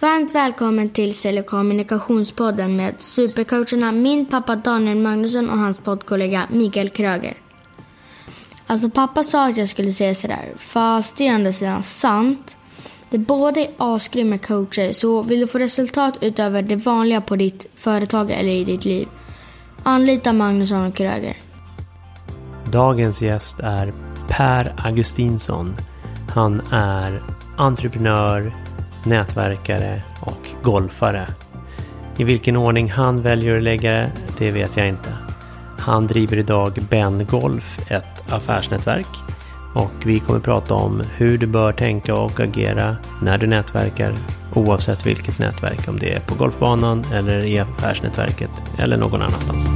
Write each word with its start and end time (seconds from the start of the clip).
Varmt 0.00 0.34
välkommen 0.34 0.88
till 0.88 1.14
Sälj 1.14 1.40
och 1.40 1.46
kommunikationspodden 1.46 2.76
med 2.76 2.94
supercoacherna 2.98 3.92
min 3.92 4.26
pappa 4.26 4.56
Daniel 4.56 4.98
Magnusson 4.98 5.50
och 5.50 5.58
hans 5.58 5.78
poddkollega 5.78 6.46
Mikael 6.50 6.88
Kröger. 6.88 7.36
Alltså 8.66 8.90
pappa 8.90 9.24
sa 9.24 9.48
att 9.48 9.56
jag 9.56 9.68
skulle 9.68 9.92
säga 9.92 10.14
sådär, 10.14 10.52
fast 10.58 11.16
det 11.16 11.26
är 11.26 11.32
ändå 11.32 11.52
sidan 11.52 11.82
sant. 11.82 12.56
Det 13.10 13.18
båda 13.18 13.60
är 13.60 13.70
asgrymma 13.76 14.38
coacher, 14.38 14.92
så 14.92 15.22
vill 15.22 15.40
du 15.40 15.46
få 15.46 15.58
resultat 15.58 16.18
utöver 16.20 16.62
det 16.62 16.76
vanliga 16.76 17.20
på 17.20 17.36
ditt 17.36 17.66
företag 17.74 18.30
eller 18.30 18.52
i 18.52 18.64
ditt 18.64 18.84
liv, 18.84 19.08
anlita 19.82 20.32
Magnusson 20.32 20.86
och 20.86 20.94
Kröger. 20.94 21.36
Dagens 22.72 23.22
gäst 23.22 23.60
är 23.60 23.92
Per 24.28 24.74
Augustinsson. 24.84 25.76
Han 26.34 26.62
är 26.70 27.22
entreprenör, 27.56 28.67
nätverkare 29.04 30.02
och 30.20 30.48
golfare. 30.62 31.26
I 32.16 32.24
vilken 32.24 32.56
ordning 32.56 32.90
han 32.90 33.22
väljer 33.22 33.56
att 33.56 33.62
lägga 33.62 33.90
det, 33.90 34.10
det 34.38 34.50
vet 34.50 34.76
jag 34.76 34.88
inte. 34.88 35.08
Han 35.78 36.06
driver 36.06 36.36
idag 36.36 36.78
Ben 36.90 37.26
Golf, 37.26 37.90
ett 37.90 38.32
affärsnätverk. 38.32 39.06
Och 39.74 39.92
vi 40.04 40.20
kommer 40.20 40.40
prata 40.40 40.74
om 40.74 41.02
hur 41.16 41.38
du 41.38 41.46
bör 41.46 41.72
tänka 41.72 42.14
och 42.14 42.40
agera 42.40 42.96
när 43.22 43.38
du 43.38 43.46
nätverkar 43.46 44.14
oavsett 44.54 45.06
vilket 45.06 45.38
nätverk, 45.38 45.88
om 45.88 45.98
det 45.98 46.12
är 46.12 46.20
på 46.20 46.34
golfbanan 46.34 47.04
eller 47.12 47.44
i 47.44 47.58
affärsnätverket 47.58 48.50
eller 48.78 48.96
någon 48.96 49.22
annanstans. 49.22 49.68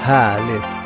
Härligt! 0.00 0.77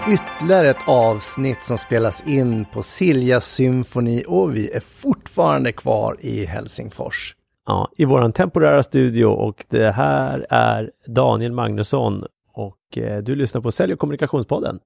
Ytterligare 0.42 0.70
ett 0.70 0.88
avsnitt 0.88 1.62
som 1.62 1.78
spelas 1.78 2.26
in 2.26 2.64
på 2.64 2.82
Silja 2.82 3.40
Symphony 3.40 4.22
och 4.22 4.56
vi 4.56 4.72
är 4.72 4.80
fortfarande 4.80 5.72
kvar 5.72 6.16
i 6.20 6.44
Helsingfors. 6.44 7.36
Ja, 7.66 7.88
i 7.96 8.04
våran 8.04 8.32
temporära 8.32 8.82
studio 8.82 9.24
och 9.24 9.64
det 9.68 9.90
här 9.90 10.46
är 10.50 10.90
Daniel 11.06 11.52
Magnusson 11.52 12.24
och 12.54 12.98
eh, 12.98 13.22
du 13.22 13.34
lyssnar 13.34 13.60
på 13.60 13.72
Sälj 13.72 13.92
och 13.92 13.98
kommunikationspodden. 13.98 14.78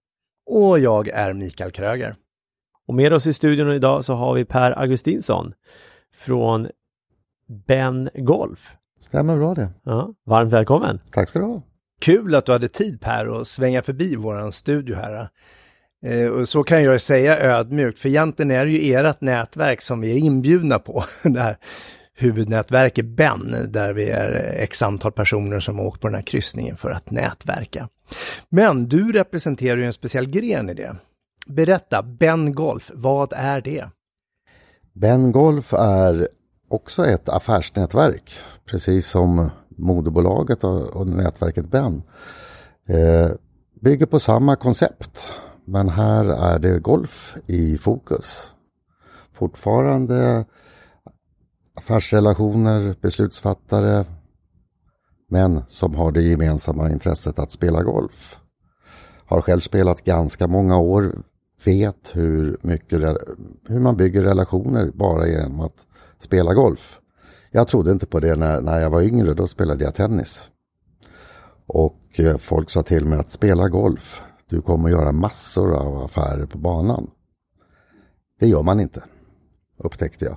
Och 0.47 0.79
jag 0.79 1.09
är 1.09 1.33
Mikael 1.33 1.71
Kröger. 1.71 2.17
Och 2.87 2.95
med 2.95 3.13
oss 3.13 3.27
i 3.27 3.33
studion 3.33 3.73
idag 3.73 4.05
så 4.05 4.15
har 4.15 4.35
vi 4.35 4.45
Per 4.45 4.79
Augustinsson 4.79 5.55
från 6.15 6.69
Ben 7.67 8.11
Golf. 8.15 8.77
Stämmer 9.01 9.37
bra 9.37 9.55
det. 9.55 9.69
Ja, 9.83 10.15
varmt 10.25 10.53
välkommen! 10.53 11.01
Tack 11.13 11.29
ska 11.29 11.39
du 11.39 11.45
ha. 11.45 11.63
Kul 12.01 12.35
att 12.35 12.47
du 12.47 12.53
hade 12.53 12.69
tid 12.69 13.01
Per 13.01 13.41
att 13.41 13.49
svänga 13.49 13.83
förbi 13.83 14.17
våran 14.17 14.53
studio 14.53 14.97
här. 14.97 15.29
Eh, 16.05 16.29
och 16.29 16.49
så 16.49 16.65
kan 16.65 16.83
jag 16.83 17.01
säga 17.01 17.39
ödmjukt, 17.39 17.99
för 17.99 18.09
egentligen 18.09 18.51
är 18.51 18.67
det 18.67 18.73
ju 18.73 18.95
ert 18.95 19.21
nätverk 19.21 19.81
som 19.81 20.01
vi 20.01 20.13
är 20.13 20.17
inbjudna 20.17 20.79
på. 20.79 21.05
det 21.23 21.41
här 21.41 21.57
huvudnätverket 22.15 23.05
Ben, 23.05 23.57
där 23.69 23.93
vi 23.93 24.11
är 24.11 24.55
x 24.59 24.83
antal 24.83 25.13
personer 25.13 25.61
som 25.61 25.79
har 25.79 25.85
åkt 25.85 26.01
på 26.01 26.09
den 26.09 26.15
här 26.15 26.23
kryssningen 26.23 26.77
för 26.77 26.91
att 26.91 27.11
nätverka. 27.11 27.89
Men 28.49 28.89
du 28.89 29.13
representerar 29.13 29.77
ju 29.77 29.85
en 29.85 29.93
speciell 29.93 30.31
gren 30.31 30.71
i 30.71 30.75
det. 30.75 30.97
Berätta, 31.47 32.03
Ben 32.03 32.53
Golf, 32.53 32.91
vad 32.95 33.33
är 33.33 33.61
det? 33.61 33.91
Ben 34.93 35.33
Golf 35.33 35.73
är 35.73 36.29
också 36.69 37.07
ett 37.07 37.29
affärsnätverk, 37.29 38.39
precis 38.71 39.07
som 39.07 39.51
moderbolaget 39.77 40.65
och, 40.65 41.07
nätverket 41.07 41.71
Ben. 41.71 42.03
Eh, 42.89 43.31
bygger 43.81 44.07
på 44.07 44.19
samma 44.19 44.57
koncept, 44.57 45.19
men 45.65 45.89
här 45.89 46.25
är 46.25 46.59
det 46.59 46.79
golf 46.79 47.37
i 47.47 47.79
fokus. 47.79 48.51
Fortfarande 49.33 50.45
affärsrelationer, 51.75 52.95
beslutsfattare, 53.01 54.05
men 55.29 55.63
som 55.69 55.95
har 55.95 56.13
det 56.13 56.23
gemensamma 56.23 56.91
intresset 56.91 57.39
att 57.39 57.51
spela 57.51 57.83
golf. 57.83 58.39
Har 59.27 59.41
själv 59.41 59.61
spelat 59.61 60.05
ganska 60.05 60.47
många 60.47 60.79
år, 60.79 61.23
vet 61.65 62.11
hur, 62.13 62.59
mycket, 62.63 63.17
hur 63.69 63.81
man 63.81 63.97
bygger 63.97 64.23
relationer 64.23 64.91
bara 64.95 65.27
genom 65.27 65.61
att 65.61 65.87
spela 66.19 66.55
golf. 66.55 67.01
Jag 67.57 67.69
trodde 67.69 67.93
inte 67.93 68.07
på 68.07 68.21
det 68.21 68.35
när, 68.35 68.61
när 68.61 68.81
jag 68.81 68.91
var 68.91 69.03
yngre, 69.03 69.35
då 69.35 69.47
spelade 69.47 69.85
jag 69.85 69.95
tennis. 69.95 70.51
Och 71.67 72.21
eh, 72.21 72.37
folk 72.37 72.71
sa 72.71 72.83
till 72.83 73.05
mig 73.05 73.19
att 73.19 73.31
spela 73.31 73.69
golf, 73.69 74.23
du 74.49 74.63
kommer 74.63 74.89
göra 74.89 75.13
massor 75.13 75.75
av 75.75 76.03
affärer 76.03 76.47
på 76.47 76.59
banan. 76.59 77.11
Det 78.41 78.47
gör 78.47 78.63
man 78.63 78.81
inte, 78.81 79.05
upptäckte 79.79 80.25
jag. 80.25 80.37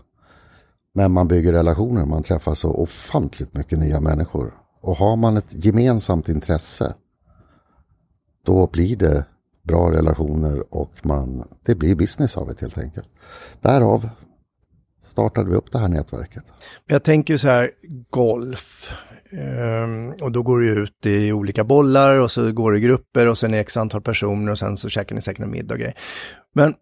Men 0.93 1.11
man 1.11 1.27
bygger 1.27 1.53
relationer, 1.53 2.05
man 2.05 2.23
träffar 2.23 2.53
så 2.53 2.73
ofantligt 2.73 3.53
mycket 3.53 3.79
nya 3.79 4.01
människor. 4.01 4.53
Och 4.81 4.95
har 4.95 5.15
man 5.15 5.37
ett 5.37 5.65
gemensamt 5.65 6.29
intresse, 6.29 6.93
då 8.45 8.67
blir 8.67 8.95
det 8.95 9.25
bra 9.63 9.91
relationer 9.91 10.73
och 10.75 10.91
man, 11.03 11.47
det 11.65 11.75
blir 11.75 11.95
business 11.95 12.37
av 12.37 12.47
det 12.47 12.61
helt 12.61 12.77
enkelt. 12.77 13.09
Därav 13.61 14.09
startade 15.09 15.49
vi 15.49 15.55
upp 15.55 15.71
det 15.71 15.79
här 15.79 15.87
nätverket. 15.87 16.43
Jag 16.85 17.03
tänker 17.03 17.37
så 17.37 17.47
här, 17.47 17.71
golf. 18.09 18.89
Um, 19.31 20.09
och 20.21 20.31
då 20.31 20.43
går 20.43 20.59
det 20.59 20.67
ut 20.67 21.05
i 21.05 21.31
olika 21.31 21.63
bollar 21.63 22.19
och 22.19 22.31
så 22.31 22.51
går 22.51 22.71
det 22.71 22.77
i 22.77 22.81
grupper 22.81 23.27
och 23.27 23.37
sen 23.37 23.53
är 23.53 23.59
x 23.59 23.77
antal 23.77 24.01
personer 24.01 24.51
och 24.51 24.59
sen 24.59 24.77
så 24.77 24.89
käkar 24.89 25.15
ni 25.15 25.21
säkert 25.21 25.43
en 25.43 25.51
middag 25.51 25.73
och 25.73 25.79
grejer. 25.79 25.97
Men 26.55 26.73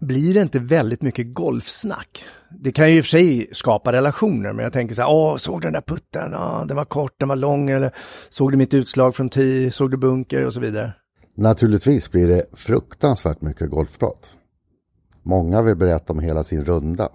blir 0.00 0.34
det 0.34 0.42
inte 0.42 0.58
väldigt 0.58 1.02
mycket 1.02 1.34
golfsnack? 1.34 2.24
Det 2.50 2.72
kan 2.72 2.90
ju 2.90 2.96
i 2.96 3.00
och 3.00 3.04
för 3.04 3.08
sig 3.08 3.48
skapa 3.52 3.92
relationer, 3.92 4.52
men 4.52 4.62
jag 4.62 4.72
tänker 4.72 4.94
så 4.94 5.02
här, 5.02 5.10
åh, 5.10 5.36
såg 5.36 5.60
du 5.60 5.66
den 5.66 5.72
där 5.72 5.80
putten? 5.80 6.32
Ja, 6.32 6.64
den 6.68 6.76
var 6.76 6.84
kort, 6.84 7.14
den 7.18 7.28
var 7.28 7.36
lång, 7.36 7.70
eller 7.70 7.90
såg 8.28 8.50
du 8.50 8.56
mitt 8.56 8.74
utslag 8.74 9.16
från 9.16 9.28
tee, 9.28 9.70
såg 9.70 9.90
du 9.90 9.96
bunker 9.96 10.46
och 10.46 10.54
så 10.54 10.60
vidare. 10.60 10.92
Naturligtvis 11.36 12.10
blir 12.10 12.28
det 12.28 12.44
fruktansvärt 12.52 13.40
mycket 13.40 13.70
golfprat. 13.70 14.30
Många 15.22 15.62
vill 15.62 15.76
berätta 15.76 16.12
om 16.12 16.20
hela 16.20 16.44
sin 16.44 16.64
runda. 16.64 17.08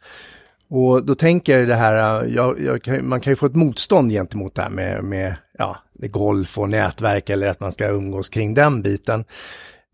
Och 0.69 1.07
då 1.07 1.15
tänker 1.15 1.59
jag 1.59 1.69
det 1.69 1.75
här, 1.75 2.25
jag, 2.25 2.61
jag, 2.61 3.03
man 3.03 3.21
kan 3.21 3.31
ju 3.31 3.37
få 3.37 3.47
ett 3.47 3.57
motstånd 3.57 4.11
gentemot 4.11 4.55
det 4.55 4.63
här 4.63 4.71
med, 4.71 5.05
med 5.05 5.37
ja, 5.59 5.77
golf 5.99 6.59
och 6.59 6.69
nätverk 6.69 7.31
eller 7.31 7.47
att 7.47 7.61
man 7.61 7.73
ska 7.73 7.89
umgås 7.89 8.29
kring 8.29 8.55
den 8.55 8.83
biten. 8.83 9.25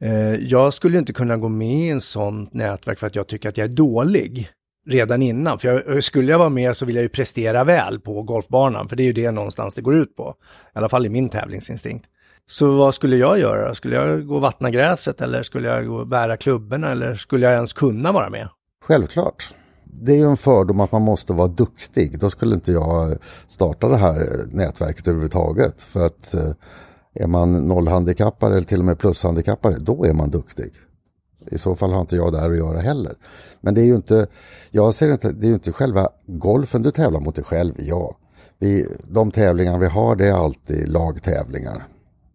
Eh, 0.00 0.34
jag 0.34 0.74
skulle 0.74 0.98
inte 0.98 1.12
kunna 1.12 1.36
gå 1.36 1.48
med 1.48 1.78
i 1.78 1.88
en 1.88 2.00
sån 2.00 2.48
nätverk 2.52 2.98
för 2.98 3.06
att 3.06 3.16
jag 3.16 3.26
tycker 3.26 3.48
att 3.48 3.56
jag 3.56 3.64
är 3.64 3.74
dålig 3.74 4.50
redan 4.86 5.22
innan. 5.22 5.58
För 5.58 5.68
jag, 5.68 6.04
skulle 6.04 6.32
jag 6.32 6.38
vara 6.38 6.48
med 6.48 6.76
så 6.76 6.86
vill 6.86 6.94
jag 6.94 7.02
ju 7.02 7.08
prestera 7.08 7.64
väl 7.64 8.00
på 8.00 8.22
golfbanan, 8.22 8.88
för 8.88 8.96
det 8.96 9.02
är 9.02 9.04
ju 9.04 9.12
det 9.12 9.30
någonstans 9.30 9.74
det 9.74 9.82
går 9.82 9.96
ut 9.96 10.16
på. 10.16 10.34
I 10.74 10.78
alla 10.78 10.88
fall 10.88 11.06
i 11.06 11.08
min 11.08 11.28
tävlingsinstinkt. 11.28 12.06
Så 12.46 12.76
vad 12.76 12.94
skulle 12.94 13.16
jag 13.16 13.38
göra? 13.38 13.74
Skulle 13.74 13.96
jag 13.96 14.26
gå 14.26 14.34
och 14.34 14.40
vattna 14.40 14.70
gräset 14.70 15.20
eller 15.20 15.42
skulle 15.42 15.68
jag 15.68 15.86
gå 15.86 15.96
och 15.96 16.06
bära 16.06 16.36
klubborna 16.36 16.90
eller 16.90 17.14
skulle 17.14 17.46
jag 17.46 17.54
ens 17.54 17.72
kunna 17.72 18.12
vara 18.12 18.30
med? 18.30 18.48
Självklart. 18.84 19.54
Det 19.84 20.12
är 20.12 20.16
ju 20.16 20.30
en 20.30 20.36
fördom 20.36 20.80
att 20.80 20.92
man 20.92 21.02
måste 21.02 21.32
vara 21.32 21.48
duktig. 21.48 22.18
Då 22.18 22.30
skulle 22.30 22.54
inte 22.54 22.72
jag 22.72 23.16
starta 23.48 23.88
det 23.88 23.96
här 23.96 24.20
eh, 24.20 24.46
nätverket 24.50 25.08
överhuvudtaget. 25.08 25.82
För 25.82 26.06
att 26.06 26.34
eh, 26.34 26.52
är 27.14 27.26
man 27.26 27.52
nollhandikappare 27.52 28.52
eller 28.52 28.62
till 28.62 28.78
och 28.78 28.84
med 28.84 28.98
plushandikappare, 28.98 29.76
då 29.78 30.04
är 30.04 30.12
man 30.12 30.30
duktig. 30.30 30.72
I 31.46 31.58
så 31.58 31.74
fall 31.74 31.92
har 31.92 32.00
inte 32.00 32.16
jag 32.16 32.32
där 32.32 32.50
att 32.50 32.56
göra 32.56 32.80
heller. 32.80 33.14
Men 33.60 33.74
det 33.74 33.80
är 33.80 33.84
ju 33.84 33.94
inte, 33.94 34.26
jag 34.70 34.94
ser 34.94 35.12
inte, 35.12 35.32
det 35.32 35.46
är 35.46 35.48
ju 35.48 35.54
inte 35.54 35.72
själva 35.72 36.08
golfen 36.26 36.82
du 36.82 36.90
tävlar 36.90 37.20
mot 37.20 37.34
dig 37.34 37.44
själv, 37.44 37.74
ja. 37.78 38.16
Vi, 38.58 38.86
de 39.04 39.30
tävlingar 39.30 39.78
vi 39.78 39.86
har 39.86 40.16
det 40.16 40.28
är 40.28 40.32
alltid 40.32 40.90
lagtävlingar. 40.90 41.86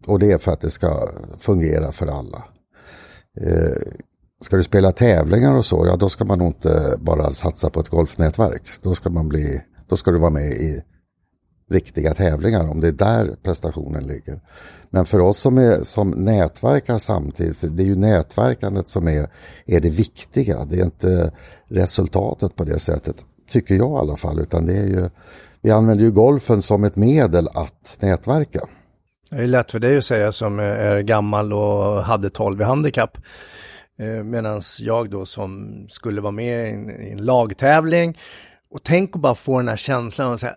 Och 0.06 0.18
det 0.18 0.32
är 0.32 0.38
för 0.38 0.52
att 0.52 0.60
det 0.60 0.70
ska 0.70 1.08
fungera 1.38 1.92
för 1.92 2.06
alla. 2.06 2.44
Eh, 3.40 3.92
ska 4.44 4.56
du 4.56 4.62
spela 4.62 4.92
tävlingar 4.92 5.56
och 5.56 5.66
så, 5.66 5.86
ja 5.86 5.96
då 5.96 6.08
ska 6.08 6.24
man 6.24 6.38
nog 6.38 6.48
inte 6.48 6.96
bara 6.98 7.30
satsa 7.30 7.70
på 7.70 7.80
ett 7.80 7.88
golfnätverk. 7.88 8.62
Då 8.82 8.94
ska 8.94 9.10
man 9.10 9.28
bli, 9.28 9.62
då 9.88 9.96
ska 9.96 10.10
du 10.10 10.18
vara 10.18 10.30
med 10.30 10.50
i 10.50 10.82
riktiga 11.68 12.14
tävlingar 12.14 12.68
om 12.68 12.80
det 12.80 12.88
är 12.88 12.92
där 12.92 13.36
prestationen 13.42 14.02
ligger. 14.02 14.40
Men 14.90 15.06
för 15.06 15.20
oss 15.20 15.38
som, 15.38 15.58
är, 15.58 15.82
som 15.82 16.10
nätverkar 16.10 16.98
samtidigt, 16.98 17.76
det 17.76 17.82
är 17.82 17.86
ju 17.86 17.96
nätverkandet 17.96 18.88
som 18.88 19.08
är, 19.08 19.28
är 19.66 19.80
det 19.80 19.90
viktiga. 19.90 20.64
Det 20.64 20.80
är 20.80 20.84
inte 20.84 21.32
resultatet 21.68 22.56
på 22.56 22.64
det 22.64 22.78
sättet, 22.78 23.24
tycker 23.50 23.74
jag 23.74 23.90
i 23.90 24.00
alla 24.00 24.16
fall, 24.16 24.40
utan 24.40 24.66
det 24.66 24.76
är 24.76 24.86
ju, 24.86 25.10
vi 25.62 25.70
använder 25.70 26.04
ju 26.04 26.10
golfen 26.10 26.62
som 26.62 26.84
ett 26.84 26.96
medel 26.96 27.48
att 27.54 27.96
nätverka. 28.00 28.60
Det 29.30 29.36
är 29.36 29.46
lätt 29.46 29.70
för 29.70 29.78
dig 29.78 29.98
att 29.98 30.04
säga 30.04 30.32
som 30.32 30.58
är 30.58 31.00
gammal 31.00 31.52
och 31.52 32.02
hade 32.02 32.30
12 32.30 32.60
i 32.60 32.64
handikapp. 32.64 33.18
Eh, 33.98 34.24
Medan 34.24 34.60
jag 34.78 35.10
då 35.10 35.26
som 35.26 35.86
skulle 35.88 36.20
vara 36.20 36.32
med 36.32 36.68
i 36.68 36.70
en, 36.70 36.90
i 36.90 37.10
en 37.10 37.24
lagtävling 37.24 38.18
och 38.70 38.82
tänk 38.82 39.16
att 39.16 39.22
bara 39.22 39.34
få 39.34 39.58
den 39.58 39.68
här 39.68 39.76
känslan 39.76 40.32
och 40.32 40.40
säga 40.40 40.54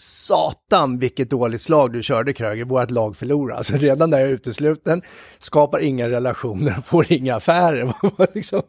Satan 0.00 0.98
vilket 0.98 1.30
dåligt 1.30 1.60
slag 1.60 1.92
du 1.92 2.02
körde 2.02 2.32
Kröger, 2.32 2.64
vårt 2.64 2.90
lag 2.90 3.16
förlorar. 3.16 3.56
Alltså 3.56 3.76
redan 3.76 4.10
där 4.10 4.18
jag 4.18 4.28
är 4.28 4.32
utesluten, 4.32 5.02
skapar 5.38 5.78
inga 5.78 6.08
relationer, 6.08 6.72
får 6.84 7.12
inga 7.12 7.34
affärer. 7.34 7.92
liksom. 8.34 8.62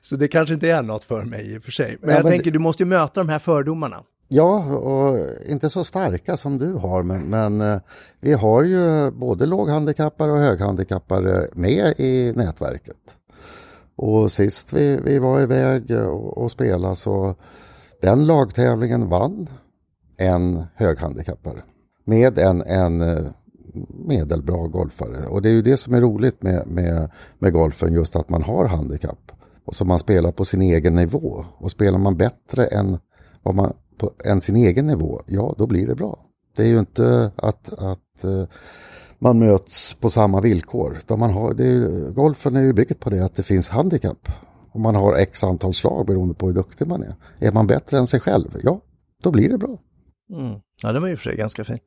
Så 0.00 0.16
det 0.16 0.28
kanske 0.28 0.54
inte 0.54 0.70
är 0.70 0.82
något 0.82 1.04
för 1.04 1.24
mig 1.24 1.52
i 1.52 1.58
och 1.58 1.62
för 1.62 1.72
sig. 1.72 1.98
Men 2.00 2.10
ja, 2.10 2.16
jag 2.16 2.24
men 2.24 2.32
tänker, 2.32 2.50
du 2.50 2.58
måste 2.58 2.82
ju 2.82 2.86
möta 2.86 3.20
de 3.20 3.28
här 3.28 3.38
fördomarna. 3.38 4.02
Ja, 4.28 4.64
och 4.74 5.18
inte 5.46 5.70
så 5.70 5.84
starka 5.84 6.36
som 6.36 6.58
du 6.58 6.72
har, 6.72 7.02
men, 7.02 7.22
men 7.22 7.60
eh, 7.60 7.80
vi 8.20 8.32
har 8.32 8.64
ju 8.64 9.10
både 9.10 9.46
låghandikappare 9.46 10.32
och 10.32 10.38
höghandikappare 10.38 11.48
med 11.52 11.94
i 11.98 12.32
nätverket. 12.36 12.96
Och 13.96 14.32
sist 14.32 14.72
vi, 14.72 15.00
vi 15.04 15.18
var 15.18 15.40
iväg 15.40 15.90
och, 15.90 16.38
och 16.38 16.50
spelade 16.50 16.96
så 16.96 17.34
den 18.00 18.26
lagtävlingen 18.26 19.08
vann 19.08 19.48
en 20.16 20.64
höghandikappare 20.74 21.62
med 22.04 22.38
en, 22.38 22.62
en 22.62 23.00
eh, 23.00 23.26
medelbra 23.88 24.66
golfare. 24.66 25.26
Och 25.26 25.42
det 25.42 25.48
är 25.48 25.52
ju 25.52 25.62
det 25.62 25.76
som 25.76 25.94
är 25.94 26.00
roligt 26.00 26.42
med, 26.42 26.66
med, 26.66 27.10
med 27.38 27.52
golfen, 27.52 27.92
just 27.92 28.16
att 28.16 28.28
man 28.28 28.42
har 28.42 28.64
handikapp. 28.64 29.32
Och 29.64 29.74
som 29.74 29.88
man 29.88 29.98
spelar 29.98 30.32
på 30.32 30.44
sin 30.44 30.62
egen 30.62 30.94
nivå. 30.94 31.44
Och 31.58 31.70
spelar 31.70 31.98
man 31.98 32.16
bättre 32.16 32.66
än, 32.66 32.98
vad 33.42 33.54
man, 33.54 33.72
på, 33.98 34.10
än 34.24 34.40
sin 34.40 34.56
egen 34.56 34.86
nivå, 34.86 35.22
ja 35.26 35.54
då 35.58 35.66
blir 35.66 35.86
det 35.86 35.94
bra. 35.94 36.18
Det 36.56 36.62
är 36.62 36.66
ju 36.66 36.78
inte 36.78 37.30
att, 37.36 37.72
att 37.72 38.24
eh, 38.24 38.44
man 39.18 39.38
möts 39.38 39.94
på 39.94 40.10
samma 40.10 40.40
villkor. 40.40 41.16
man 41.16 41.30
har, 41.30 41.54
det 41.54 41.66
är, 41.66 42.10
golfen 42.10 42.56
är 42.56 42.60
ju 42.60 42.72
byggt 42.72 43.00
på 43.00 43.10
det 43.10 43.24
att 43.24 43.36
det 43.36 43.42
finns 43.42 43.68
handikapp. 43.68 44.28
Och 44.72 44.80
man 44.80 44.94
har 44.94 45.14
x 45.14 45.44
antal 45.44 45.74
slag 45.74 46.06
beroende 46.06 46.34
på 46.34 46.46
hur 46.46 46.54
duktig 46.54 46.86
man 46.86 47.02
är. 47.02 47.14
Är 47.38 47.52
man 47.52 47.66
bättre 47.66 47.98
än 47.98 48.06
sig 48.06 48.20
själv, 48.20 48.60
ja 48.62 48.80
då 49.22 49.30
blir 49.30 49.48
det 49.48 49.58
bra. 49.58 49.78
Mm. 50.30 50.60
Ja, 50.82 50.92
det 50.92 51.00
var 51.00 51.08
ju 51.08 51.16
för 51.16 51.22
sig 51.22 51.36
ganska 51.36 51.64
fin. 51.64 51.78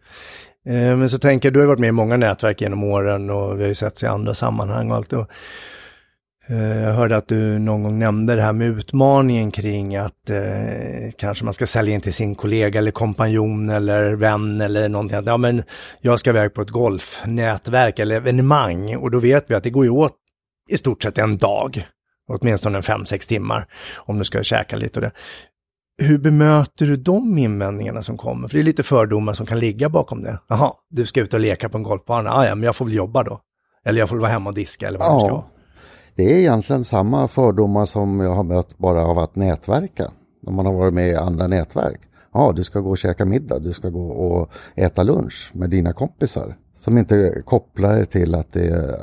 Eh, 0.66 0.98
men 0.98 1.10
så 1.10 1.18
tänker 1.18 1.48
jag, 1.48 1.54
du 1.54 1.60
har 1.60 1.68
varit 1.68 1.80
med 1.80 1.88
i 1.88 1.92
många 1.92 2.18
nätverk 2.18 2.62
genom 2.62 2.84
åren 2.84 3.30
och 3.30 3.60
vi 3.60 3.64
har 3.64 3.70
ju 3.70 3.76
setts 3.76 4.04
i 4.04 4.08
andra 4.08 4.34
sammanhang 4.34 4.92
och 4.92 4.98
allt. 4.98 5.14
Och, 5.14 5.28
eh, 6.48 6.82
jag 6.82 6.94
hörde 6.94 7.18
att 7.18 7.28
du 7.28 7.60
någon 7.60 7.84
gång 7.84 8.00
nämnde 8.00 8.36
det 8.36 8.42
här 8.42 8.54
med 8.54 8.68
utmaningen 8.68 9.52
kring 9.52 9.96
att 9.96 10.30
eh, 10.30 11.12
kanske 11.18 11.46
man 11.46 11.54
ska 11.54 11.68
sälja 11.68 11.94
in 11.94 12.02
till 12.02 12.14
sin 12.14 12.36
kollega 12.36 12.80
eller 12.80 12.92
kompanjon 12.92 13.70
eller 13.70 14.14
vän 14.14 14.62
eller 14.62 14.90
någonting. 14.90 15.24
Ja, 15.26 15.38
men 15.38 15.64
jag 16.02 16.20
ska 16.20 16.30
iväg 16.30 16.54
på 16.54 16.62
ett 16.62 16.70
golfnätverk 16.70 18.00
eller 18.00 18.16
evenemang 18.16 18.96
och 18.96 19.12
då 19.12 19.20
vet 19.20 19.52
vi 19.52 19.56
att 19.56 19.64
det 19.64 19.70
går 19.70 19.86
ju 19.86 19.92
åt 19.92 20.16
i 20.70 20.78
stort 20.78 21.04
sett 21.04 21.18
en 21.18 21.38
dag 21.38 21.88
åtminstone 22.28 22.78
en 22.78 22.84
fem 22.84 23.06
sex 23.06 23.28
timmar 23.28 23.68
om 23.96 24.18
du 24.18 24.24
ska 24.24 24.44
käka 24.44 24.76
lite 24.76 25.00
och 25.00 25.02
det 25.02 25.12
hur 25.98 26.18
bemöter 26.18 26.86
du 26.86 26.96
de 26.96 27.38
invändningarna 27.38 28.02
som 28.02 28.18
kommer? 28.18 28.48
För 28.48 28.58
det 28.58 28.62
är 28.62 28.64
lite 28.64 28.84
fördomar 28.84 29.34
som 29.34 29.46
kan 29.46 29.60
ligga 29.60 29.90
bakom 29.90 30.24
det. 30.24 30.40
Jaha, 30.48 30.74
du 30.90 31.06
ska 31.06 31.22
ut 31.22 31.34
och 31.34 31.40
leka 31.40 31.70
på 31.70 31.78
en 31.78 31.84
golfbana. 31.84 32.32
Ah, 32.32 32.46
ja, 32.46 32.56
men 32.56 32.64
jag 32.64 32.76
får 32.76 32.86
väl 32.86 32.94
jobba 32.94 33.24
då. 33.24 33.42
Eller 33.86 34.00
jag 34.00 34.10
får 34.10 34.16
väl 34.16 34.22
vara 34.22 34.32
hemma 34.32 34.50
och 34.50 34.56
diska 34.56 34.88
eller 34.88 35.00
vad 35.00 35.08
ja, 35.08 35.14
det 35.14 35.20
ska 35.20 35.34
vara. 35.34 35.46
Det 36.16 36.34
är 36.34 36.38
egentligen 36.38 36.84
samma 36.84 37.28
fördomar 37.28 37.86
som 37.86 38.20
jag 38.20 38.30
har 38.30 38.44
mött 38.44 38.78
bara 38.78 39.06
av 39.06 39.20
att 39.20 39.36
nätverka. 39.36 40.12
När 40.42 40.52
man 40.52 40.66
har 40.66 40.74
varit 40.74 40.94
med 40.94 41.10
i 41.10 41.16
andra 41.16 41.48
nätverk. 41.48 42.02
Ja, 42.34 42.54
du 42.56 42.64
ska 42.64 42.80
gå 42.80 42.90
och 42.90 42.98
käka 42.98 43.26
middag, 43.26 43.60
du 43.60 43.74
ska 43.74 43.90
gå 43.90 44.08
och 44.08 44.52
äta 44.76 45.04
lunch 45.04 45.52
med 45.54 45.70
dina 45.70 45.94
kompisar. 45.94 46.56
Som 46.76 46.98
inte 46.98 47.42
kopplar 47.46 47.96
det 47.96 48.06
till 48.06 48.36
att 48.36 48.54
det 48.54 48.68
är 48.68 48.98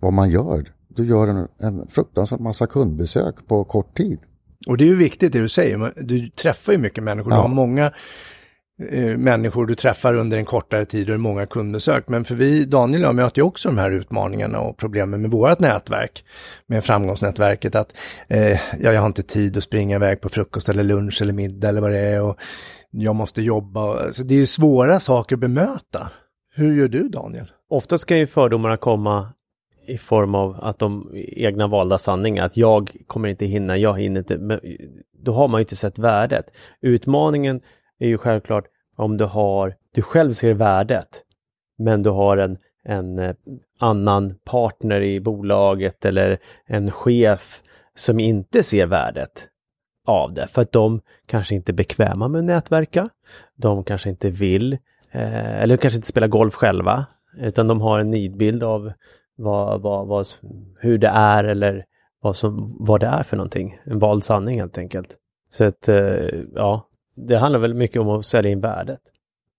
vad 0.00 0.12
man 0.12 0.30
gör. 0.30 0.72
Du 0.88 1.06
gör 1.06 1.28
en, 1.28 1.48
en 1.58 1.86
fruktansvärt 1.86 2.40
massa 2.40 2.66
kundbesök 2.66 3.46
på 3.46 3.64
kort 3.64 3.96
tid. 3.96 4.18
Och 4.66 4.76
det 4.76 4.84
är 4.84 4.88
ju 4.88 4.96
viktigt 4.96 5.32
det 5.32 5.38
du 5.38 5.48
säger, 5.48 5.92
du 5.96 6.28
träffar 6.28 6.72
ju 6.72 6.78
mycket 6.78 7.04
människor, 7.04 7.32
ja. 7.32 7.36
du 7.36 7.42
har 7.42 7.48
många 7.48 7.92
eh, 8.90 9.16
människor 9.16 9.66
du 9.66 9.74
träffar 9.74 10.14
under 10.14 10.38
en 10.38 10.44
kortare 10.44 10.84
tid 10.84 11.10
och 11.10 11.20
många 11.20 11.46
kundbesök. 11.46 12.08
Men 12.08 12.24
för 12.24 12.34
vi, 12.34 12.64
Daniel 12.64 13.02
och 13.02 13.08
jag 13.08 13.14
möter 13.14 13.38
ju 13.38 13.42
också 13.42 13.68
de 13.68 13.78
här 13.78 13.90
utmaningarna 13.90 14.60
och 14.60 14.76
problemen 14.76 15.22
med 15.22 15.30
vårt 15.30 15.60
nätverk, 15.60 16.24
med 16.66 16.84
framgångsnätverket, 16.84 17.74
att 17.74 17.92
eh, 18.28 18.50
ja, 18.80 18.92
jag 18.92 19.00
har 19.00 19.06
inte 19.06 19.22
tid 19.22 19.56
att 19.56 19.64
springa 19.64 19.96
iväg 19.96 20.20
på 20.20 20.28
frukost 20.28 20.68
eller 20.68 20.82
lunch 20.82 21.22
eller 21.22 21.32
middag 21.32 21.68
eller 21.68 21.80
vad 21.80 21.90
det 21.90 21.98
är 21.98 22.22
och 22.22 22.36
jag 22.90 23.14
måste 23.14 23.42
jobba. 23.42 24.12
Så 24.12 24.22
det 24.22 24.34
är 24.34 24.38
ju 24.38 24.46
svåra 24.46 25.00
saker 25.00 25.36
att 25.36 25.40
bemöta. 25.40 26.10
Hur 26.54 26.74
gör 26.74 26.88
du 26.88 27.08
Daniel? 27.08 27.50
Oftast 27.70 28.06
kan 28.06 28.18
ju 28.18 28.26
fördomarna 28.26 28.76
komma 28.76 29.32
i 29.86 29.98
form 29.98 30.34
av 30.34 30.64
att 30.64 30.78
de 30.78 31.10
egna 31.14 31.66
valda 31.66 31.98
sanningar, 31.98 32.44
att 32.44 32.56
jag 32.56 32.96
kommer 33.06 33.28
inte 33.28 33.46
hinna, 33.46 33.76
jag 33.76 34.00
hinner 34.00 34.20
inte. 34.20 34.38
Men 34.38 34.60
då 35.12 35.32
har 35.32 35.48
man 35.48 35.60
ju 35.60 35.62
inte 35.62 35.76
sett 35.76 35.98
värdet. 35.98 36.44
Utmaningen 36.80 37.60
är 37.98 38.08
ju 38.08 38.18
självklart 38.18 38.64
om 38.96 39.16
du 39.16 39.24
har, 39.24 39.74
du 39.94 40.02
själv 40.02 40.32
ser 40.32 40.54
värdet, 40.54 41.22
men 41.78 42.02
du 42.02 42.10
har 42.10 42.36
en, 42.36 42.56
en 42.84 43.18
eh, 43.18 43.34
annan 43.78 44.34
partner 44.44 45.00
i 45.00 45.20
bolaget 45.20 46.04
eller 46.04 46.38
en 46.66 46.90
chef 46.90 47.62
som 47.94 48.20
inte 48.20 48.62
ser 48.62 48.86
värdet 48.86 49.48
av 50.06 50.34
det, 50.34 50.46
för 50.46 50.62
att 50.62 50.72
de 50.72 51.00
kanske 51.26 51.54
inte 51.54 51.72
är 51.72 51.74
bekväma 51.74 52.28
med 52.28 52.38
att 52.38 52.44
nätverka. 52.44 53.08
De 53.56 53.84
kanske 53.84 54.10
inte 54.10 54.30
vill, 54.30 54.72
eh, 55.10 55.62
eller 55.62 55.76
kanske 55.76 55.96
inte 55.96 56.08
spelar 56.08 56.28
golf 56.28 56.54
själva, 56.54 57.06
utan 57.38 57.68
de 57.68 57.80
har 57.80 58.00
en 58.00 58.10
nidbild 58.10 58.62
av 58.62 58.92
vad, 59.36 59.82
vad, 59.82 60.06
vad, 60.06 60.26
hur 60.80 60.98
det 60.98 61.08
är 61.08 61.44
eller 61.44 61.84
vad, 62.22 62.36
som, 62.36 62.76
vad 62.80 63.00
det 63.00 63.06
är 63.06 63.22
för 63.22 63.36
någonting. 63.36 63.78
En 63.84 63.98
vald 63.98 64.24
sanning 64.24 64.60
helt 64.60 64.78
enkelt. 64.78 65.08
Så 65.50 65.64
att, 65.64 65.88
eh, 65.88 65.96
ja, 66.54 66.88
det 67.14 67.36
handlar 67.36 67.60
väl 67.60 67.74
mycket 67.74 68.00
om 68.00 68.08
att 68.08 68.26
sälja 68.26 68.50
in 68.50 68.60
värdet. 68.60 69.00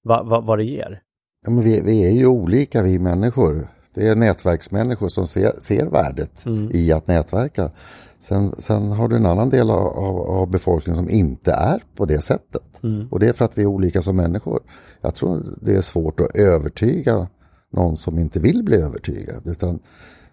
Va, 0.04 0.24
va, 0.24 0.40
vad 0.40 0.58
det 0.58 0.64
ger. 0.64 1.02
Ja, 1.46 1.52
men 1.52 1.64
vi, 1.64 1.82
vi 1.82 2.08
är 2.08 2.12
ju 2.12 2.28
olika 2.28 2.84
vi 2.84 3.00
människor. 3.00 3.68
Det 3.94 4.08
är 4.08 4.16
nätverksmänniskor 4.16 5.08
som 5.08 5.28
ser, 5.28 5.52
ser 5.60 5.86
värdet 5.86 6.46
mm. 6.46 6.70
i 6.74 6.92
att 6.92 7.08
nätverka. 7.08 7.72
Sen, 8.20 8.56
sen 8.58 8.92
har 8.92 9.08
du 9.08 9.16
en 9.16 9.26
annan 9.26 9.50
del 9.50 9.70
av, 9.70 9.88
av, 9.88 10.18
av 10.18 10.50
befolkningen 10.50 10.96
som 10.96 11.10
inte 11.10 11.52
är 11.52 11.84
på 11.96 12.06
det 12.06 12.22
sättet. 12.22 12.84
Mm. 12.84 13.08
Och 13.12 13.20
det 13.20 13.28
är 13.28 13.34
för 13.34 13.46
att 13.46 13.58
vi 13.58 13.62
är 13.62 13.66
olika 13.66 14.02
som 14.02 14.16
människor. 14.16 14.60
Jag 15.02 15.16
tror 15.16 15.44
det 15.62 15.76
är 15.76 15.82
svårt 15.82 16.20
att 16.20 16.36
övertyga 16.36 17.28
någon 17.74 17.98
som 17.98 18.20
inte 18.20 18.40
vill 18.40 18.64
bli 18.64 18.78
övertygad. 18.82 19.48
Utan 19.48 19.80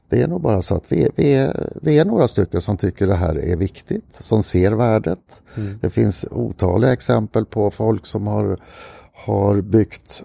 Det 0.09 0.23
är 0.23 0.29
nog 0.29 0.41
bara 0.41 0.63
så 0.63 0.75
att 0.75 0.93
vi, 0.93 1.11
vi, 1.17 1.35
är, 1.35 1.73
vi 1.83 1.99
är 1.99 2.05
några 2.05 2.29
stycken 2.29 2.61
som 2.61 2.77
tycker 2.77 3.07
det 3.07 3.15
här 3.15 3.39
är 3.39 3.57
viktigt, 3.57 4.15
som 4.15 4.43
ser 4.43 4.73
värdet. 4.73 5.43
Mm. 5.57 5.79
Det 5.83 5.91
finns 5.91 6.27
otaliga 6.31 6.93
exempel 6.93 7.45
på 7.45 7.71
folk 7.71 8.07
som 8.07 8.27
har, 8.27 8.61
har 9.13 9.61
byggt 9.61 10.23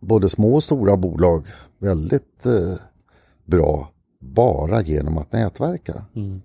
både 0.00 0.28
små 0.28 0.54
och 0.54 0.62
stora 0.62 0.96
bolag 0.96 1.46
väldigt 1.78 2.46
eh, 2.46 2.74
bra 3.44 3.90
bara 4.20 4.82
genom 4.82 5.18
att 5.18 5.32
nätverka. 5.32 6.04
Mm. 6.16 6.42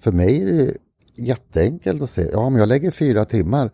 För 0.00 0.12
mig 0.12 0.42
är 0.42 0.46
det 0.46 0.76
jätteenkelt 1.16 2.02
att 2.02 2.10
se, 2.10 2.28
ja 2.32 2.38
om 2.38 2.56
jag 2.56 2.68
lägger 2.68 2.90
fyra 2.90 3.24
timmar 3.24 3.70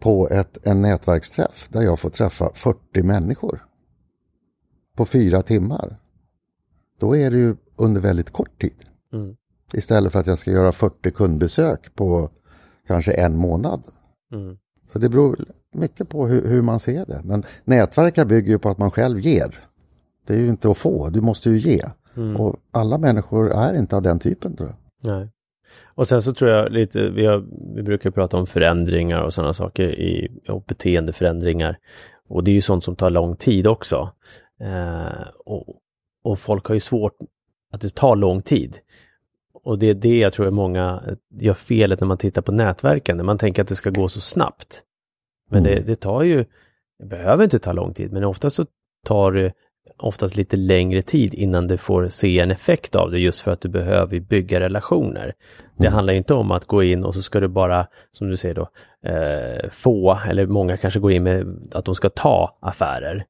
på 0.00 0.28
ett, 0.28 0.66
en 0.66 0.82
nätverksträff 0.82 1.68
där 1.72 1.82
jag 1.82 1.98
får 1.98 2.10
träffa 2.10 2.50
40 2.54 3.02
människor 3.02 3.66
på 5.00 5.06
fyra 5.06 5.42
timmar. 5.42 5.96
Då 6.98 7.16
är 7.16 7.30
det 7.30 7.36
ju 7.36 7.56
under 7.76 8.00
väldigt 8.00 8.30
kort 8.30 8.60
tid. 8.60 8.74
Mm. 9.12 9.36
Istället 9.72 10.12
för 10.12 10.20
att 10.20 10.26
jag 10.26 10.38
ska 10.38 10.50
göra 10.50 10.72
40 10.72 11.10
kundbesök 11.10 11.94
på 11.94 12.30
kanske 12.86 13.12
en 13.12 13.36
månad. 13.36 13.82
Mm. 14.32 14.58
Så 14.92 14.98
det 14.98 15.08
beror 15.08 15.36
mycket 15.74 16.08
på 16.08 16.26
hur, 16.26 16.46
hur, 16.46 16.62
man 16.62 16.78
ser 16.78 17.06
det. 17.06 17.20
Men 17.24 17.42
nätverka 17.64 18.24
bygger 18.24 18.52
ju 18.52 18.58
på 18.58 18.68
att 18.68 18.78
man 18.78 18.90
själv 18.90 19.20
ger. 19.20 19.58
Det 20.26 20.34
är 20.34 20.38
ju 20.38 20.48
inte 20.48 20.70
att 20.70 20.78
få, 20.78 21.10
du 21.10 21.20
måste 21.20 21.50
ju 21.50 21.58
ge. 21.58 21.82
Mm. 22.16 22.36
Och 22.36 22.56
alla 22.70 22.98
människor 22.98 23.52
är 23.52 23.78
inte 23.78 23.96
av 23.96 24.02
den 24.02 24.18
typen 24.18 24.56
tror 24.56 24.68
jag. 24.68 25.12
Nej. 25.12 25.28
Och 25.94 26.08
sen 26.08 26.22
så 26.22 26.34
tror 26.34 26.50
jag 26.50 26.72
lite, 26.72 27.10
vi, 27.10 27.26
har, 27.26 27.44
vi 27.74 27.82
brukar 27.82 28.10
prata 28.10 28.36
om 28.36 28.46
förändringar 28.46 29.22
och 29.22 29.34
sådana 29.34 29.54
saker 29.54 29.88
i 29.88 30.40
och 30.48 30.64
beteendeförändringar. 30.66 31.78
Och 32.30 32.44
det 32.44 32.50
är 32.50 32.54
ju 32.54 32.60
sånt 32.60 32.84
som 32.84 32.96
tar 32.96 33.10
lång 33.10 33.36
tid 33.36 33.66
också. 33.66 34.10
Eh, 34.60 35.28
och, 35.44 35.66
och 36.22 36.38
folk 36.38 36.66
har 36.66 36.74
ju 36.74 36.80
svårt 36.80 37.16
att 37.72 37.80
det 37.80 37.94
tar 37.94 38.16
lång 38.16 38.42
tid. 38.42 38.78
Och 39.52 39.78
det 39.78 39.86
är 39.86 39.94
det 39.94 40.18
jag 40.18 40.32
tror 40.32 40.46
att 40.46 40.54
många 40.54 41.02
gör 41.38 41.54
felet 41.54 42.00
när 42.00 42.06
man 42.06 42.18
tittar 42.18 42.42
på 42.42 42.52
nätverkande. 42.52 43.24
Man 43.24 43.38
tänker 43.38 43.62
att 43.62 43.68
det 43.68 43.74
ska 43.74 43.90
gå 43.90 44.08
så 44.08 44.20
snabbt. 44.20 44.82
Men 45.50 45.66
mm. 45.66 45.74
det, 45.74 45.80
det, 45.80 45.96
tar 45.96 46.22
ju, 46.22 46.44
det 46.98 47.06
behöver 47.06 47.44
inte 47.44 47.58
ta 47.58 47.72
lång 47.72 47.94
tid, 47.94 48.12
men 48.12 48.24
ofta 48.24 48.50
så 48.50 48.66
tar 49.06 49.32
det 49.32 49.52
oftast 49.96 50.36
lite 50.36 50.56
längre 50.56 51.02
tid 51.02 51.34
innan 51.34 51.66
du 51.66 51.76
får 51.76 52.08
se 52.08 52.38
en 52.38 52.50
effekt 52.50 52.94
av 52.94 53.10
det 53.10 53.18
just 53.18 53.40
för 53.40 53.50
att 53.50 53.60
du 53.60 53.68
behöver 53.68 54.20
bygga 54.20 54.60
relationer. 54.60 55.22
Mm. 55.22 55.34
Det 55.76 55.88
handlar 55.88 56.14
inte 56.14 56.34
om 56.34 56.50
att 56.50 56.64
gå 56.64 56.82
in 56.82 57.04
och 57.04 57.14
så 57.14 57.22
ska 57.22 57.40
du 57.40 57.48
bara, 57.48 57.86
som 58.12 58.28
du 58.28 58.36
säger 58.36 58.54
då, 58.54 58.68
eh, 59.08 59.70
få, 59.70 60.18
eller 60.28 60.46
många 60.46 60.76
kanske 60.76 61.00
går 61.00 61.12
in 61.12 61.22
med 61.22 61.68
att 61.72 61.84
de 61.84 61.94
ska 61.94 62.08
ta 62.08 62.58
affärer. 62.60 63.24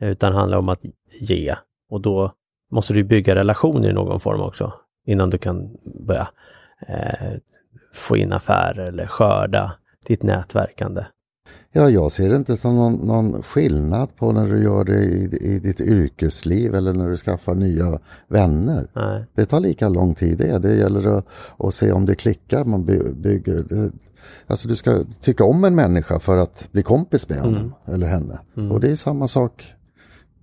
Utan 0.00 0.32
handlar 0.32 0.58
om 0.58 0.68
att 0.68 0.80
ge. 1.20 1.56
Och 1.90 2.00
då 2.00 2.32
måste 2.70 2.92
du 2.92 3.04
bygga 3.04 3.34
relationer 3.34 3.90
i 3.90 3.92
någon 3.92 4.20
form 4.20 4.40
också 4.40 4.72
innan 5.06 5.30
du 5.30 5.38
kan 5.38 5.76
börja 6.06 6.28
eh, 6.88 7.38
få 7.94 8.16
in 8.16 8.32
affärer 8.32 8.86
eller 8.86 9.06
skörda 9.06 9.72
ditt 10.06 10.22
nätverkande. 10.22 11.04
Ja, 11.72 11.90
jag 11.90 12.12
ser 12.12 12.28
det 12.28 12.36
inte 12.36 12.56
som 12.56 12.76
någon, 12.76 12.94
någon 12.94 13.42
skillnad 13.42 14.16
på 14.16 14.32
när 14.32 14.46
du 14.46 14.62
gör 14.62 14.84
det 14.84 15.04
i, 15.04 15.38
i 15.40 15.58
ditt 15.58 15.80
yrkesliv 15.80 16.74
eller 16.74 16.92
när 16.92 17.10
du 17.10 17.16
skaffar 17.16 17.54
nya 17.54 17.98
vänner. 18.28 18.86
Nej. 18.92 19.24
Det 19.34 19.46
tar 19.46 19.60
lika 19.60 19.88
lång 19.88 20.14
tid 20.14 20.38
det. 20.38 20.58
Det 20.58 20.74
gäller 20.74 21.18
att, 21.18 21.26
att 21.58 21.74
se 21.74 21.92
om 21.92 22.06
det 22.06 22.14
klickar. 22.14 22.64
Man 22.64 22.84
bygger. 23.14 23.62
Det, 23.68 23.90
alltså 24.46 24.68
du 24.68 24.76
ska 24.76 25.04
tycka 25.20 25.44
om 25.44 25.64
en 25.64 25.74
människa 25.74 26.18
för 26.18 26.36
att 26.36 26.68
bli 26.72 26.82
kompis 26.82 27.28
med 27.28 27.38
honom 27.38 27.56
mm. 27.56 27.72
eller 27.94 28.06
henne. 28.06 28.38
Mm. 28.56 28.72
Och 28.72 28.80
det 28.80 28.90
är 28.90 28.96
samma 28.96 29.28
sak 29.28 29.74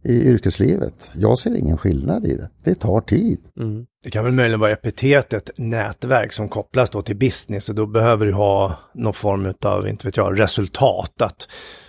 i 0.03 0.29
yrkeslivet. 0.29 1.12
Jag 1.15 1.38
ser 1.38 1.57
ingen 1.57 1.77
skillnad 1.77 2.25
i 2.25 2.36
det. 2.36 2.50
Det 2.63 2.75
tar 2.75 3.01
tid. 3.01 3.39
Mm. 3.60 3.86
Det 4.03 4.12
kan 4.12 4.24
väl 4.24 4.33
möjligen 4.33 4.60
vara 4.60 4.72
epitetet 4.72 5.50
nätverk 5.57 6.33
som 6.33 6.50
kopplas 6.50 6.89
då 6.89 7.01
till 7.01 7.15
business 7.15 7.69
och 7.69 7.75
då 7.75 7.86
behöver 7.86 8.25
du 8.25 8.33
ha 8.33 8.77
någon 8.93 9.13
form 9.13 9.53
av, 9.65 9.88
inte 9.88 10.07
vet 10.07 10.17
jag, 10.17 10.39
resultat. 10.39 11.22
Att 11.22 11.48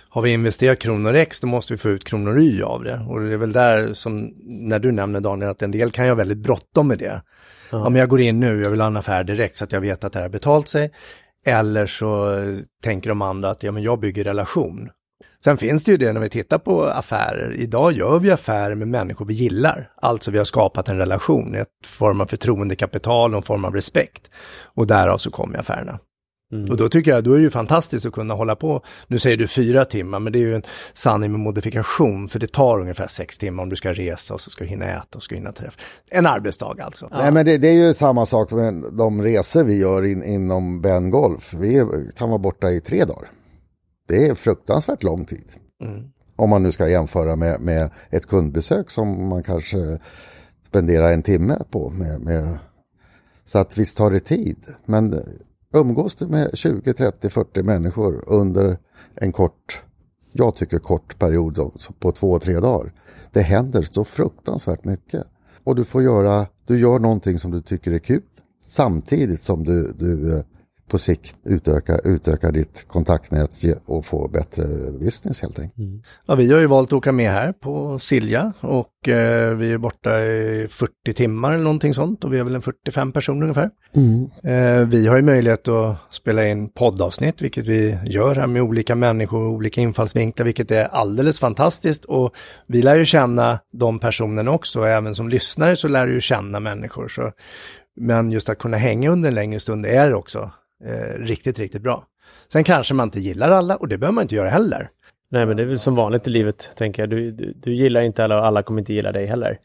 har 0.09 0.21
vi 0.21 0.33
investerat 0.33 0.79
kronor 0.79 1.13
X 1.13 1.39
då 1.39 1.47
måste 1.47 1.73
vi 1.73 1.77
få 1.77 1.89
ut 1.89 2.03
kronor 2.03 2.39
Y 2.39 2.61
av 2.61 2.83
det. 2.83 3.05
Och 3.09 3.19
det 3.19 3.33
är 3.33 3.37
väl 3.37 3.51
där 3.51 3.93
som, 3.93 4.33
när 4.43 4.79
du 4.79 4.91
nämner 4.91 5.19
Daniel, 5.19 5.51
att 5.51 5.61
en 5.61 5.71
del 5.71 5.91
kan 5.91 6.05
ju 6.05 6.11
ha 6.11 6.15
väldigt 6.15 6.37
bråttom 6.37 6.87
med 6.87 6.97
det. 6.97 7.21
Ja. 7.71 7.77
ja, 7.77 7.89
men 7.89 7.99
jag 7.99 8.09
går 8.09 8.21
in 8.21 8.39
nu, 8.39 8.61
jag 8.61 8.69
vill 8.69 8.81
ha 8.81 8.87
en 8.87 8.97
affär 8.97 9.23
direkt 9.23 9.57
så 9.57 9.63
att 9.63 9.71
jag 9.71 9.81
vet 9.81 10.03
att 10.03 10.13
det 10.13 10.19
här 10.19 10.23
har 10.23 10.29
betalt 10.29 10.67
sig. 10.67 10.91
Eller 11.45 11.85
så 11.85 12.39
tänker 12.83 13.09
de 13.09 13.21
andra 13.21 13.49
att 13.49 13.63
ja, 13.63 13.71
men 13.71 13.83
jag 13.83 13.99
bygger 13.99 14.23
relation. 14.23 14.89
Sen 15.45 15.57
finns 15.57 15.83
det 15.83 15.91
ju 15.91 15.97
det 15.97 16.13
när 16.13 16.21
vi 16.21 16.29
tittar 16.29 16.57
på 16.57 16.85
affärer. 16.85 17.53
Idag 17.53 17.91
gör 17.91 18.19
vi 18.19 18.31
affärer 18.31 18.75
med 18.75 18.87
människor 18.87 19.25
vi 19.25 19.33
gillar. 19.33 19.91
Alltså 19.95 20.31
vi 20.31 20.37
har 20.37 20.45
skapat 20.45 20.89
en 20.89 20.97
relation, 20.97 21.55
ett 21.55 21.67
form 21.85 22.21
av 22.21 22.25
förtroendekapital 22.25 23.33
och 23.33 23.37
en 23.37 23.43
form 23.43 23.65
av 23.65 23.73
respekt. 23.73 24.29
Och 24.63 24.87
därav 24.87 25.17
så 25.17 25.31
kommer 25.31 25.59
affärerna. 25.59 25.99
Mm. 26.53 26.71
Och 26.71 26.77
då 26.77 26.89
tycker 26.89 27.11
jag, 27.11 27.23
då 27.23 27.33
är 27.33 27.37
det 27.37 27.43
ju 27.43 27.49
fantastiskt 27.49 28.05
att 28.05 28.13
kunna 28.13 28.33
hålla 28.33 28.55
på, 28.55 28.81
nu 29.07 29.17
säger 29.17 29.37
du 29.37 29.47
fyra 29.47 29.85
timmar, 29.85 30.19
men 30.19 30.33
det 30.33 30.39
är 30.39 30.41
ju 30.41 30.55
en 30.55 30.63
sanning 30.93 31.31
med 31.31 31.39
modifikation, 31.39 32.29
för 32.29 32.39
det 32.39 32.51
tar 32.51 32.81
ungefär 32.81 33.07
sex 33.07 33.37
timmar 33.37 33.63
om 33.63 33.69
du 33.69 33.75
ska 33.75 33.93
resa 33.93 34.33
och 34.33 34.41
så 34.41 34.49
ska 34.49 34.63
du 34.63 34.69
hinna 34.69 34.85
äta 34.85 35.15
och 35.15 35.23
ska 35.23 35.35
hinna 35.35 35.51
träffa. 35.51 35.79
En 36.11 36.25
arbetsdag 36.25 36.75
alltså. 36.81 37.09
Nej 37.11 37.31
men 37.31 37.45
det, 37.45 37.57
det, 37.57 37.67
är 37.67 37.87
ju 37.87 37.93
samma 37.93 38.25
sak 38.25 38.51
med 38.51 38.83
de 38.91 39.21
resor 39.21 39.63
vi 39.63 39.79
gör 39.79 40.05
in, 40.05 40.23
inom 40.23 40.81
Ben 40.81 41.09
Golf. 41.09 41.53
Vi 41.53 41.85
kan 42.17 42.29
vara 42.29 42.39
borta 42.39 42.71
i 42.71 42.81
tre 42.81 43.05
dagar. 43.05 43.29
Det 44.07 44.27
är 44.27 44.35
fruktansvärt 44.35 45.03
lång 45.03 45.25
tid. 45.25 45.45
Mm. 45.81 46.03
Om 46.35 46.49
man 46.49 46.63
nu 46.63 46.71
ska 46.71 46.89
jämföra 46.89 47.35
med, 47.35 47.61
med 47.61 47.89
ett 48.09 48.25
kundbesök 48.25 48.89
som 48.89 49.27
man 49.29 49.43
kanske 49.43 49.99
spenderar 50.67 51.11
en 51.11 51.23
timme 51.23 51.61
på. 51.71 51.89
Med, 51.89 52.21
med, 52.21 52.57
så 53.45 53.59
att 53.59 53.77
visst 53.77 53.97
tar 53.97 54.11
det 54.11 54.19
tid. 54.19 54.57
Men 54.85 55.21
umgås 55.73 56.15
du 56.15 56.27
med 56.27 56.57
20, 56.57 56.93
30, 56.93 57.29
40 57.29 57.63
människor 57.63 58.23
under 58.27 58.77
en 59.15 59.31
kort, 59.31 59.81
jag 60.31 60.55
tycker 60.55 60.79
kort 60.79 61.19
period 61.19 61.73
på 61.99 62.11
två, 62.11 62.39
tre 62.39 62.59
dagar. 62.59 62.93
Det 63.31 63.41
händer 63.41 63.81
så 63.81 64.03
fruktansvärt 64.03 64.83
mycket. 64.83 65.23
Och 65.63 65.75
du 65.75 65.85
får 65.85 66.03
göra, 66.03 66.47
du 66.65 66.79
gör 66.79 66.99
någonting 66.99 67.39
som 67.39 67.51
du 67.51 67.61
tycker 67.61 67.91
är 67.91 67.99
kul. 67.99 68.21
Samtidigt 68.67 69.43
som 69.43 69.63
du, 69.63 69.93
du 69.99 70.43
på 70.89 70.97
sikt 70.97 71.35
utöka, 71.43 71.99
utöka 72.03 72.51
ditt 72.51 72.87
kontaktnät 72.87 73.51
och 73.85 74.05
få 74.05 74.27
bättre 74.27 74.63
business 74.91 75.41
helt 75.41 75.59
enkelt. 75.59 75.77
Mm. 75.77 76.01
Ja, 76.25 76.35
vi 76.35 76.51
har 76.51 76.59
ju 76.59 76.67
valt 76.67 76.89
att 76.89 76.93
åka 76.93 77.11
med 77.11 77.31
här 77.31 77.51
på 77.51 77.99
Silja 77.99 78.53
och 78.59 79.09
eh, 79.09 79.55
vi 79.55 79.71
är 79.71 79.77
borta 79.77 80.19
i 80.19 80.67
40 80.71 81.13
timmar 81.15 81.53
eller 81.53 81.63
någonting 81.63 81.93
sånt 81.93 82.23
och 82.23 82.33
vi 82.33 82.39
är 82.39 82.43
väl 82.43 82.55
en 82.55 82.61
45 82.61 83.11
personer 83.11 83.41
ungefär. 83.41 83.69
Mm. 83.93 84.29
Eh, 84.43 84.87
vi 84.87 85.07
har 85.07 85.15
ju 85.15 85.21
möjlighet 85.21 85.67
att 85.67 85.97
spela 86.11 86.47
in 86.47 86.69
poddavsnitt, 86.69 87.41
vilket 87.41 87.67
vi 87.67 87.97
gör 88.05 88.35
här 88.35 88.47
med 88.47 88.61
olika 88.61 88.95
människor 88.95 89.41
och 89.41 89.51
olika 89.51 89.81
infallsvinklar, 89.81 90.45
vilket 90.45 90.71
är 90.71 90.83
alldeles 90.83 91.39
fantastiskt 91.39 92.05
och 92.05 92.33
vi 92.67 92.81
lär 92.81 92.95
ju 92.95 93.05
känna 93.05 93.59
de 93.73 93.99
personerna 93.99 94.51
också, 94.51 94.83
även 94.83 95.15
som 95.15 95.29
lyssnare 95.29 95.75
så 95.75 95.87
lär 95.87 96.07
du 96.07 96.13
ju 96.13 96.21
känna 96.21 96.59
människor. 96.59 97.07
Så 97.07 97.31
men 97.95 98.31
just 98.31 98.49
att 98.49 98.57
kunna 98.57 98.77
hänga 98.77 99.09
under 99.09 99.29
en 99.29 99.35
längre 99.35 99.59
stund 99.59 99.85
är 99.85 100.13
också 100.13 100.51
eh, 100.83 101.19
riktigt, 101.19 101.59
riktigt 101.59 101.81
bra. 101.81 102.07
Sen 102.53 102.63
kanske 102.63 102.93
man 102.93 103.07
inte 103.07 103.19
gillar 103.19 103.51
alla 103.51 103.75
och 103.75 103.87
det 103.87 103.97
behöver 103.97 104.13
man 104.13 104.21
inte 104.21 104.35
göra 104.35 104.49
heller. 104.49 104.89
Nej, 105.29 105.45
men 105.45 105.57
det 105.57 105.63
är 105.63 105.67
väl 105.67 105.79
som 105.79 105.95
vanligt 105.95 106.27
i 106.27 106.29
livet, 106.29 106.71
tänker 106.75 107.01
jag. 107.01 107.09
Du, 107.09 107.31
du, 107.31 107.53
du 107.55 107.73
gillar 107.73 108.01
inte 108.01 108.23
alla 108.23 108.39
och 108.39 108.45
alla 108.45 108.63
kommer 108.63 108.79
inte 108.79 108.93
gilla 108.93 109.11
dig 109.11 109.25
heller. 109.25 109.59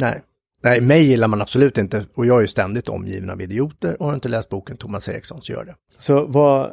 Nej. 0.00 0.22
Nej, 0.62 0.80
mig 0.80 1.02
gillar 1.02 1.28
man 1.28 1.42
absolut 1.42 1.78
inte 1.78 2.04
och 2.14 2.26
jag 2.26 2.36
är 2.36 2.40
ju 2.40 2.46
ständigt 2.46 2.88
omgiven 2.88 3.30
av 3.30 3.42
idioter 3.42 4.02
och 4.02 4.06
har 4.06 4.14
inte 4.14 4.28
läst 4.28 4.48
boken 4.48 4.76
Thomas 4.76 5.08
Eriksson 5.08 5.42
så 5.42 5.52
gör 5.52 5.64
det. 5.64 5.74
Så 5.98 6.26
vad, 6.26 6.72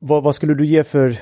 vad, 0.00 0.22
vad 0.22 0.34
skulle 0.34 0.54
du 0.54 0.66
ge 0.66 0.84
för 0.84 1.16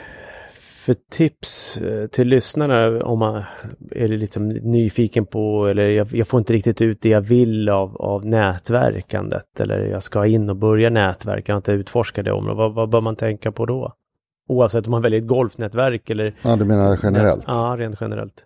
för 0.86 0.94
tips 1.10 1.76
eh, 1.76 2.06
till 2.06 2.28
lyssnarna 2.28 3.04
om 3.04 3.18
man 3.18 3.42
är 3.90 4.08
liksom 4.08 4.48
nyfiken 4.48 5.26
på 5.26 5.66
eller 5.66 5.88
jag, 5.88 6.14
jag, 6.14 6.28
får 6.28 6.38
inte 6.38 6.52
riktigt 6.52 6.82
ut 6.82 7.02
det 7.02 7.08
jag 7.08 7.20
vill 7.20 7.68
av, 7.68 7.96
av 7.96 8.26
nätverkandet 8.26 9.60
eller 9.60 9.78
jag 9.78 10.02
ska 10.02 10.26
in 10.26 10.50
och 10.50 10.56
börja 10.56 10.90
nätverka, 10.90 11.52
jag 11.52 11.54
har 11.54 11.58
inte 11.58 11.72
utforskat 11.72 12.24
det 12.24 12.32
området. 12.32 12.56
Vad, 12.56 12.74
vad 12.74 12.90
bör 12.90 13.00
man 13.00 13.16
tänka 13.16 13.52
på 13.52 13.66
då? 13.66 13.92
Oavsett 14.48 14.86
om 14.86 14.90
man 14.90 15.02
väljer 15.02 15.20
ett 15.20 15.26
golfnätverk 15.26 16.10
eller... 16.10 16.34
Ja, 16.42 16.56
du 16.56 16.64
menar 16.64 16.98
generellt? 17.02 17.44
Ja, 17.46 17.76
rent 17.78 17.96
generellt. 18.00 18.44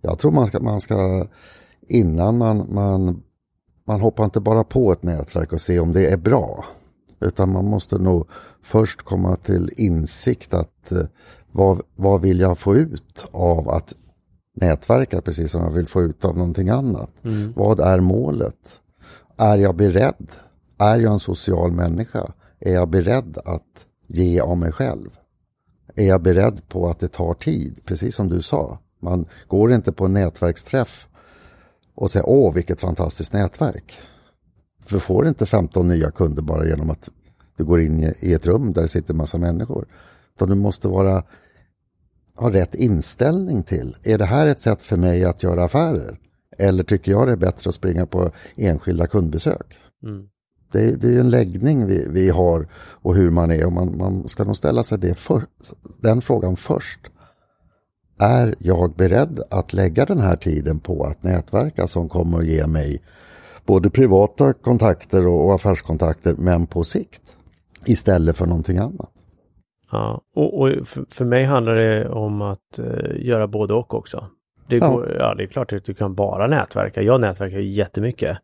Jag 0.00 0.18
tror 0.18 0.32
man 0.32 0.46
ska, 0.46 0.60
man 0.60 0.80
ska 0.80 1.26
innan 1.88 2.38
man, 2.38 2.74
man, 2.74 3.22
man 3.86 4.00
hoppar 4.00 4.24
inte 4.24 4.40
bara 4.40 4.64
på 4.64 4.92
ett 4.92 5.02
nätverk 5.02 5.52
och 5.52 5.60
se 5.60 5.80
om 5.80 5.92
det 5.92 6.06
är 6.12 6.16
bra. 6.16 6.64
Utan 7.20 7.52
man 7.52 7.64
måste 7.64 7.98
nog 7.98 8.28
först 8.62 9.02
komma 9.02 9.36
till 9.36 9.70
insikt 9.76 10.54
att 10.54 10.92
eh, 10.92 10.98
vad, 11.54 11.82
vad 11.96 12.20
vill 12.20 12.40
jag 12.40 12.58
få 12.58 12.76
ut 12.76 13.26
av 13.30 13.68
att 13.68 13.94
nätverka 14.56 15.20
precis 15.20 15.50
som 15.50 15.62
jag 15.62 15.70
vill 15.70 15.86
få 15.86 16.02
ut 16.02 16.24
av 16.24 16.38
någonting 16.38 16.68
annat? 16.68 17.10
Mm. 17.24 17.52
Vad 17.56 17.80
är 17.80 18.00
målet? 18.00 18.80
Är 19.36 19.58
jag 19.58 19.76
beredd? 19.76 20.30
Är 20.78 20.98
jag 20.98 21.12
en 21.12 21.20
social 21.20 21.72
människa? 21.72 22.32
Är 22.60 22.74
jag 22.74 22.88
beredd 22.88 23.38
att 23.44 23.86
ge 24.06 24.40
av 24.40 24.58
mig 24.58 24.72
själv? 24.72 25.10
Är 25.94 26.06
jag 26.06 26.22
beredd 26.22 26.68
på 26.68 26.88
att 26.88 27.00
det 27.00 27.08
tar 27.08 27.34
tid? 27.34 27.80
Precis 27.84 28.14
som 28.14 28.28
du 28.28 28.42
sa. 28.42 28.78
Man 29.00 29.26
går 29.48 29.72
inte 29.72 29.92
på 29.92 30.04
en 30.04 30.12
nätverksträff 30.12 31.08
och 31.94 32.10
säga 32.10 32.24
åh 32.24 32.54
vilket 32.54 32.80
fantastiskt 32.80 33.32
nätverk. 33.32 33.98
För 34.84 34.98
får 34.98 35.28
inte 35.28 35.46
15 35.46 35.88
nya 35.88 36.10
kunder 36.10 36.42
bara 36.42 36.66
genom 36.66 36.90
att 36.90 37.08
du 37.56 37.64
går 37.64 37.80
in 37.80 38.14
i 38.20 38.32
ett 38.32 38.46
rum 38.46 38.72
där 38.72 38.82
det 38.82 38.88
sitter 38.88 39.14
massa 39.14 39.38
människor. 39.38 39.86
Utan 40.36 40.48
du 40.48 40.54
måste 40.54 40.88
vara, 40.88 41.22
ha 42.36 42.50
rätt 42.52 42.74
inställning 42.74 43.62
till, 43.62 43.96
är 44.02 44.18
det 44.18 44.24
här 44.24 44.46
ett 44.46 44.60
sätt 44.60 44.82
för 44.82 44.96
mig 44.96 45.24
att 45.24 45.42
göra 45.42 45.64
affärer? 45.64 46.18
Eller 46.58 46.82
tycker 46.82 47.12
jag 47.12 47.26
det 47.26 47.32
är 47.32 47.36
bättre 47.36 47.68
att 47.68 47.74
springa 47.74 48.06
på 48.06 48.30
enskilda 48.56 49.06
kundbesök? 49.06 49.78
Mm. 50.02 50.26
Det, 50.72 50.96
det, 50.96 51.14
är 51.14 51.20
en 51.20 51.30
läggning 51.30 51.86
vi, 51.86 52.06
vi, 52.10 52.30
har 52.30 52.68
och 52.74 53.14
hur 53.14 53.30
man 53.30 53.50
är 53.50 53.66
och 53.66 53.72
man, 53.72 53.96
man 53.96 54.28
ska 54.28 54.44
nog 54.44 54.56
ställa 54.56 54.82
sig 54.82 55.14
för, 55.14 55.42
den 56.00 56.20
frågan 56.20 56.56
först. 56.56 57.00
Är 58.18 58.54
jag 58.58 58.94
beredd 58.94 59.42
att 59.50 59.72
lägga 59.72 60.04
den 60.04 60.18
här 60.18 60.36
tiden 60.36 60.80
på 60.80 61.04
att 61.04 61.22
nätverka 61.22 61.86
som 61.86 62.08
kommer 62.08 62.38
att 62.38 62.46
ge 62.46 62.66
mig 62.66 63.02
både 63.66 63.90
privata 63.90 64.52
kontakter 64.52 65.26
och 65.26 65.54
affärskontakter 65.54 66.34
men 66.38 66.66
på 66.66 66.84
sikt 66.84 67.36
istället 67.84 68.36
för 68.36 68.46
någonting 68.46 68.78
annat? 68.78 69.13
Ja, 69.94 70.20
och, 70.34 70.60
och 70.60 70.88
för, 70.88 71.04
för, 71.10 71.24
mig 71.24 71.44
handlar 71.44 71.74
det 71.74 72.08
om 72.08 72.42
att 72.42 72.78
uh, 72.78 73.26
göra 73.26 73.46
både 73.46 73.74
och 73.74 73.94
också. 73.94 74.26
Det, 74.66 74.76
ja. 74.76 74.90
Går, 74.90 75.16
ja, 75.18 75.34
det 75.34 75.42
är 75.42 75.46
klart 75.46 75.72
att 75.72 75.84
du 75.84 75.94
kan 75.94 76.14
bara 76.14 76.46
nätverka. 76.46 77.02
Jag 77.02 77.20
nätverkar 77.20 77.58
jättemycket. 77.58 78.38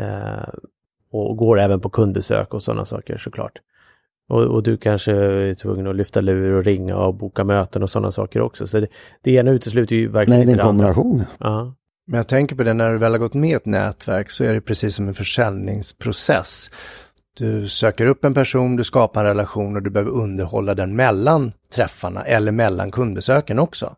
Uh, 0.00 0.48
och 1.10 1.36
går 1.36 1.60
även 1.60 1.80
på 1.80 1.90
kundbesök 1.90 2.54
och 2.54 2.62
sådana 2.62 2.84
saker 2.84 3.18
såklart. 3.18 3.58
Och, 4.28 4.42
och, 4.42 4.62
du 4.62 4.76
kanske 4.76 5.12
är 5.12 5.54
tvungen 5.54 5.86
att 5.86 5.96
lyfta 5.96 6.20
lur 6.20 6.52
och 6.52 6.64
ringa 6.64 6.96
och 6.96 7.14
boka 7.14 7.44
möten 7.44 7.82
och 7.82 7.90
sådana 7.90 8.12
saker 8.12 8.40
också. 8.40 8.66
Så 8.66 8.80
det, 8.80 8.86
det 9.22 9.30
ena 9.30 9.50
utesluter 9.50 9.96
ju 9.96 10.08
verkligen 10.08 10.42
inte 10.42 10.56
det 10.56 10.62
andra. 10.62 10.86
Nej, 10.86 10.94
det 10.94 11.00
är 11.00 11.04
en 11.04 11.14
kombination. 11.16 11.24
Ja. 11.40 11.74
Men 12.06 12.16
jag 12.16 12.28
tänker 12.28 12.56
på 12.56 12.62
det 12.62 12.74
när 12.74 12.92
du 12.92 12.98
väl 12.98 13.12
har 13.12 13.18
gått 13.18 13.34
med 13.34 13.56
ett 13.56 13.66
nätverk 13.66 14.30
så 14.30 14.44
är 14.44 14.54
det 14.54 14.60
precis 14.60 14.94
som 14.94 15.08
en 15.08 15.14
försäljningsprocess. 15.14 16.70
Du 17.38 17.68
söker 17.68 18.06
upp 18.06 18.24
en 18.24 18.34
person, 18.34 18.76
du 18.76 18.84
skapar 18.84 19.24
en 19.24 19.28
relation 19.28 19.76
och 19.76 19.82
du 19.82 19.90
behöver 19.90 20.10
underhålla 20.10 20.74
den 20.74 20.96
mellan 20.96 21.52
träffarna 21.74 22.24
eller 22.24 22.52
mellan 22.52 22.90
kundbesöken 22.90 23.58
också. 23.58 23.96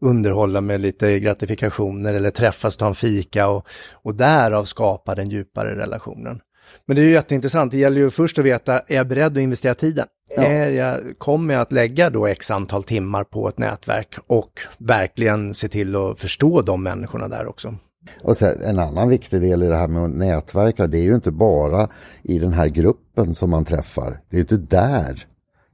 Underhålla 0.00 0.60
med 0.60 0.80
lite 0.80 1.18
gratifikationer 1.18 2.14
eller 2.14 2.30
träffas 2.30 2.76
ta 2.76 2.86
en 2.86 2.94
fika 2.94 3.48
och, 3.48 3.66
och 3.92 4.14
därav 4.14 4.64
skapa 4.64 5.14
den 5.14 5.30
djupare 5.30 5.76
relationen. 5.76 6.40
Men 6.86 6.96
det 6.96 7.02
är 7.02 7.04
ju 7.04 7.12
jätteintressant, 7.12 7.72
det 7.72 7.78
gäller 7.78 8.00
ju 8.00 8.10
först 8.10 8.38
att 8.38 8.44
veta, 8.44 8.78
är 8.78 8.96
jag 8.96 9.08
beredd 9.08 9.32
att 9.32 9.42
investera 9.42 9.74
tiden? 9.74 10.06
Ja. 10.36 10.42
Är 10.42 10.70
jag, 10.70 11.18
kommer 11.18 11.54
jag 11.54 11.60
att 11.60 11.72
lägga 11.72 12.10
då 12.10 12.26
x 12.26 12.50
antal 12.50 12.84
timmar 12.84 13.24
på 13.24 13.48
ett 13.48 13.58
nätverk 13.58 14.14
och 14.26 14.60
verkligen 14.78 15.54
se 15.54 15.68
till 15.68 15.96
att 15.96 16.18
förstå 16.18 16.62
de 16.62 16.82
människorna 16.82 17.28
där 17.28 17.46
också? 17.46 17.74
Och 18.22 18.36
sen, 18.36 18.62
en 18.62 18.78
annan 18.78 19.08
viktig 19.08 19.40
del 19.40 19.62
i 19.62 19.66
det 19.66 19.76
här 19.76 19.88
med 19.88 20.02
att 20.04 20.10
nätverka, 20.10 20.86
det 20.86 20.98
är 20.98 21.02
ju 21.02 21.14
inte 21.14 21.30
bara 21.30 21.88
i 22.22 22.38
den 22.38 22.52
här 22.52 22.68
gruppen 22.68 23.34
som 23.34 23.50
man 23.50 23.64
träffar. 23.64 24.20
Det 24.30 24.36
är 24.36 24.38
ju 24.38 24.40
inte 24.40 24.76
där 24.76 25.26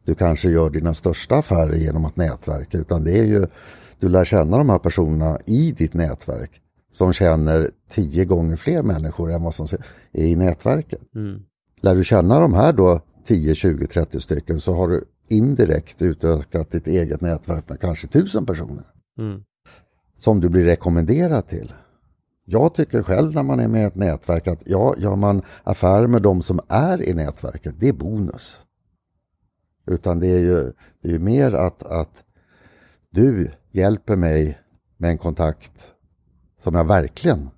du 0.05 0.15
kanske 0.15 0.49
gör 0.49 0.71
dina 0.71 0.95
största 0.95 1.35
affärer 1.35 1.75
genom 1.75 2.05
att 2.05 2.17
nätverka, 2.17 2.79
utan 2.79 3.05
det 3.05 3.19
är 3.19 3.25
ju, 3.25 3.47
du 3.99 4.09
lär 4.09 4.25
känna 4.25 4.59
de 4.59 4.69
här 4.69 4.79
personerna 4.79 5.39
i 5.47 5.73
ditt 5.73 5.95
nätverk 5.95 6.61
som 6.93 7.13
känner 7.13 7.71
tio 7.91 8.25
gånger 8.25 8.57
fler 8.57 8.83
människor 8.83 9.33
än 9.33 9.43
vad 9.43 9.55
som 9.55 9.67
är 10.13 10.25
i 10.25 10.37
nätverket. 10.37 11.15
Mm. 11.15 11.43
Lär 11.83 11.95
du 11.95 12.05
känna 12.05 12.41
de 12.41 12.55
här 12.55 12.73
då 12.73 13.01
10, 13.27 13.55
20, 13.55 13.87
30 13.87 14.21
stycken 14.21 14.61
så 14.61 14.73
har 14.75 14.89
du 14.89 15.05
indirekt 15.29 16.03
utökat 16.03 16.71
ditt 16.71 16.87
eget 16.87 17.21
nätverk 17.21 17.69
med 17.69 17.81
kanske 17.81 18.07
tusen 18.07 18.47
personer. 18.47 18.85
Mm. 19.19 19.43
Som 20.17 20.41
du 20.41 20.49
blir 20.49 20.65
rekommenderad 20.65 21.49
till. 21.49 21.73
Jag 22.51 22.75
tycker 22.75 23.03
själv 23.03 23.35
när 23.35 23.43
man 23.43 23.61
är 23.61 23.69
med 23.69 23.83
i 23.83 23.85
ett 23.85 23.95
nätverk 23.95 24.47
att 24.47 24.63
ja, 24.67 24.95
gör 24.99 25.17
man 25.17 25.43
affärer 25.63 26.07
med 26.07 26.23
de 26.23 26.43
som 26.43 26.61
är 26.69 27.03
i 27.03 27.15
nätverket, 27.15 27.75
det 27.79 27.89
är 27.89 27.93
bonus. 27.93 28.61
Utan 29.87 30.21
det 30.21 30.27
är 30.27 30.39
ju, 30.39 30.73
det 31.03 31.09
är 31.09 31.13
ju 31.13 31.19
mer 31.19 31.53
att, 31.55 31.83
att 31.83 32.25
du 33.11 33.51
hjälper 33.71 34.17
mig 34.17 34.59
med 34.97 35.11
en 35.11 35.19
kontakt 35.19 35.95
som 36.59 36.75
jag 36.75 36.85
verkligen 36.85 37.51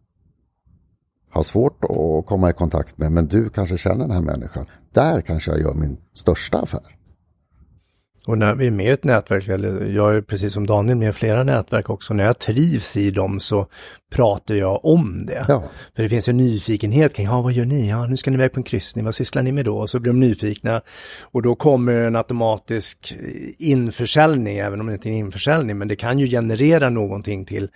har 1.31 1.43
svårt 1.43 1.85
att 1.85 2.27
komma 2.27 2.51
i 2.51 2.53
kontakt 2.53 2.99
med, 2.99 3.13
men 3.13 3.27
du 3.27 3.49
kanske 3.49 3.79
känner 3.79 3.99
den 3.99 4.11
här 4.11 4.23
människan. 4.23 4.67
Där 4.93 5.21
kanske 5.21 5.51
jag 5.51 5.61
gör 5.61 5.75
min 5.75 5.97
största 6.15 6.59
affär. 6.59 6.97
Och 8.27 8.39
när 8.39 8.55
vi 8.55 8.67
är 8.67 8.71
med 8.71 8.87
i 8.87 8.91
ett 8.91 9.05
nätverk, 9.05 9.49
eller 9.49 9.85
jag 9.85 10.17
är 10.17 10.21
precis 10.21 10.53
som 10.53 10.67
Daniel 10.67 10.99
med 10.99 11.15
flera 11.15 11.45
nätverk 11.45 11.91
också, 11.91 12.15
när 12.15 12.25
jag 12.25 12.39
trivs 12.39 12.97
i 12.97 13.11
dem 13.11 13.41
så 13.41 13.67
pratar 14.13 14.55
jag 14.55 14.85
om 14.85 15.25
det. 15.27 15.45
Ja. 15.49 15.63
För 15.97 16.03
det 16.03 16.09
finns 16.09 16.29
en 16.29 16.37
nyfikenhet 16.37 17.15
kring, 17.15 17.27
ja 17.27 17.43
vad 17.43 17.53
gör 17.53 17.65
ni? 17.65 17.91
Ja, 17.91 18.07
nu 18.07 18.17
ska 18.17 18.31
ni 18.31 18.35
iväg 18.35 18.53
på 18.53 18.61
en 18.61 18.65
kryssning, 18.65 19.05
vad 19.05 19.15
sysslar 19.15 19.43
ni 19.43 19.53
med 19.53 19.65
då? 19.65 19.79
Och 19.79 19.91
så 19.91 20.01
blir 20.01 20.13
de 20.13 20.21
nyfikna 20.21 20.81
och 21.23 21.43
då 21.43 21.55
kommer 21.55 21.93
en 21.93 22.17
automatisk 22.17 23.15
införsäljning, 23.59 24.59
även 24.59 24.81
om 24.81 24.87
det 24.87 24.93
inte 24.93 25.09
är 25.09 25.11
en 25.11 25.19
införsäljning, 25.19 25.79
men 25.79 25.89
det 25.89 25.97
kan 25.97 26.19
ju 26.19 26.27
generera 26.27 26.91
någonting 26.91 27.45
till, 27.45 27.69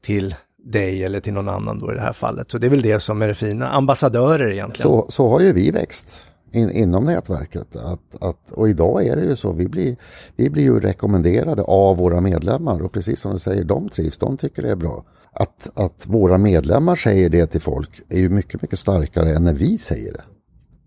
till 0.00 0.34
dig 0.64 1.04
eller 1.04 1.20
till 1.20 1.32
någon 1.32 1.48
annan 1.48 1.78
då 1.78 1.92
i 1.92 1.94
det 1.94 2.00
här 2.00 2.12
fallet. 2.12 2.50
Så 2.50 2.58
det 2.58 2.66
är 2.66 2.70
väl 2.70 2.82
det 2.82 3.00
som 3.00 3.22
är 3.22 3.28
det 3.28 3.34
fina, 3.34 3.68
ambassadörer 3.68 4.52
egentligen. 4.52 4.90
Så, 4.90 5.06
så 5.08 5.28
har 5.28 5.40
ju 5.40 5.52
vi 5.52 5.70
växt 5.70 6.26
in, 6.52 6.70
inom 6.70 7.04
nätverket. 7.04 7.76
Att, 7.76 8.22
att, 8.22 8.52
och 8.52 8.68
idag 8.68 9.06
är 9.06 9.16
det 9.16 9.24
ju 9.24 9.36
så, 9.36 9.52
vi 9.52 9.68
blir, 9.68 9.96
vi 10.36 10.50
blir 10.50 10.62
ju 10.62 10.80
rekommenderade 10.80 11.62
av 11.62 11.96
våra 11.96 12.20
medlemmar 12.20 12.82
och 12.82 12.92
precis 12.92 13.20
som 13.20 13.32
du 13.32 13.38
säger, 13.38 13.64
de 13.64 13.88
trivs, 13.88 14.18
de 14.18 14.36
tycker 14.36 14.62
det 14.62 14.70
är 14.70 14.76
bra. 14.76 15.04
Att, 15.32 15.70
att 15.74 16.06
våra 16.06 16.38
medlemmar 16.38 16.96
säger 16.96 17.30
det 17.30 17.46
till 17.46 17.60
folk 17.60 18.00
är 18.08 18.18
ju 18.18 18.28
mycket, 18.28 18.62
mycket 18.62 18.78
starkare 18.78 19.34
än 19.34 19.44
när 19.44 19.54
vi 19.54 19.78
säger 19.78 20.12
det. 20.12 20.22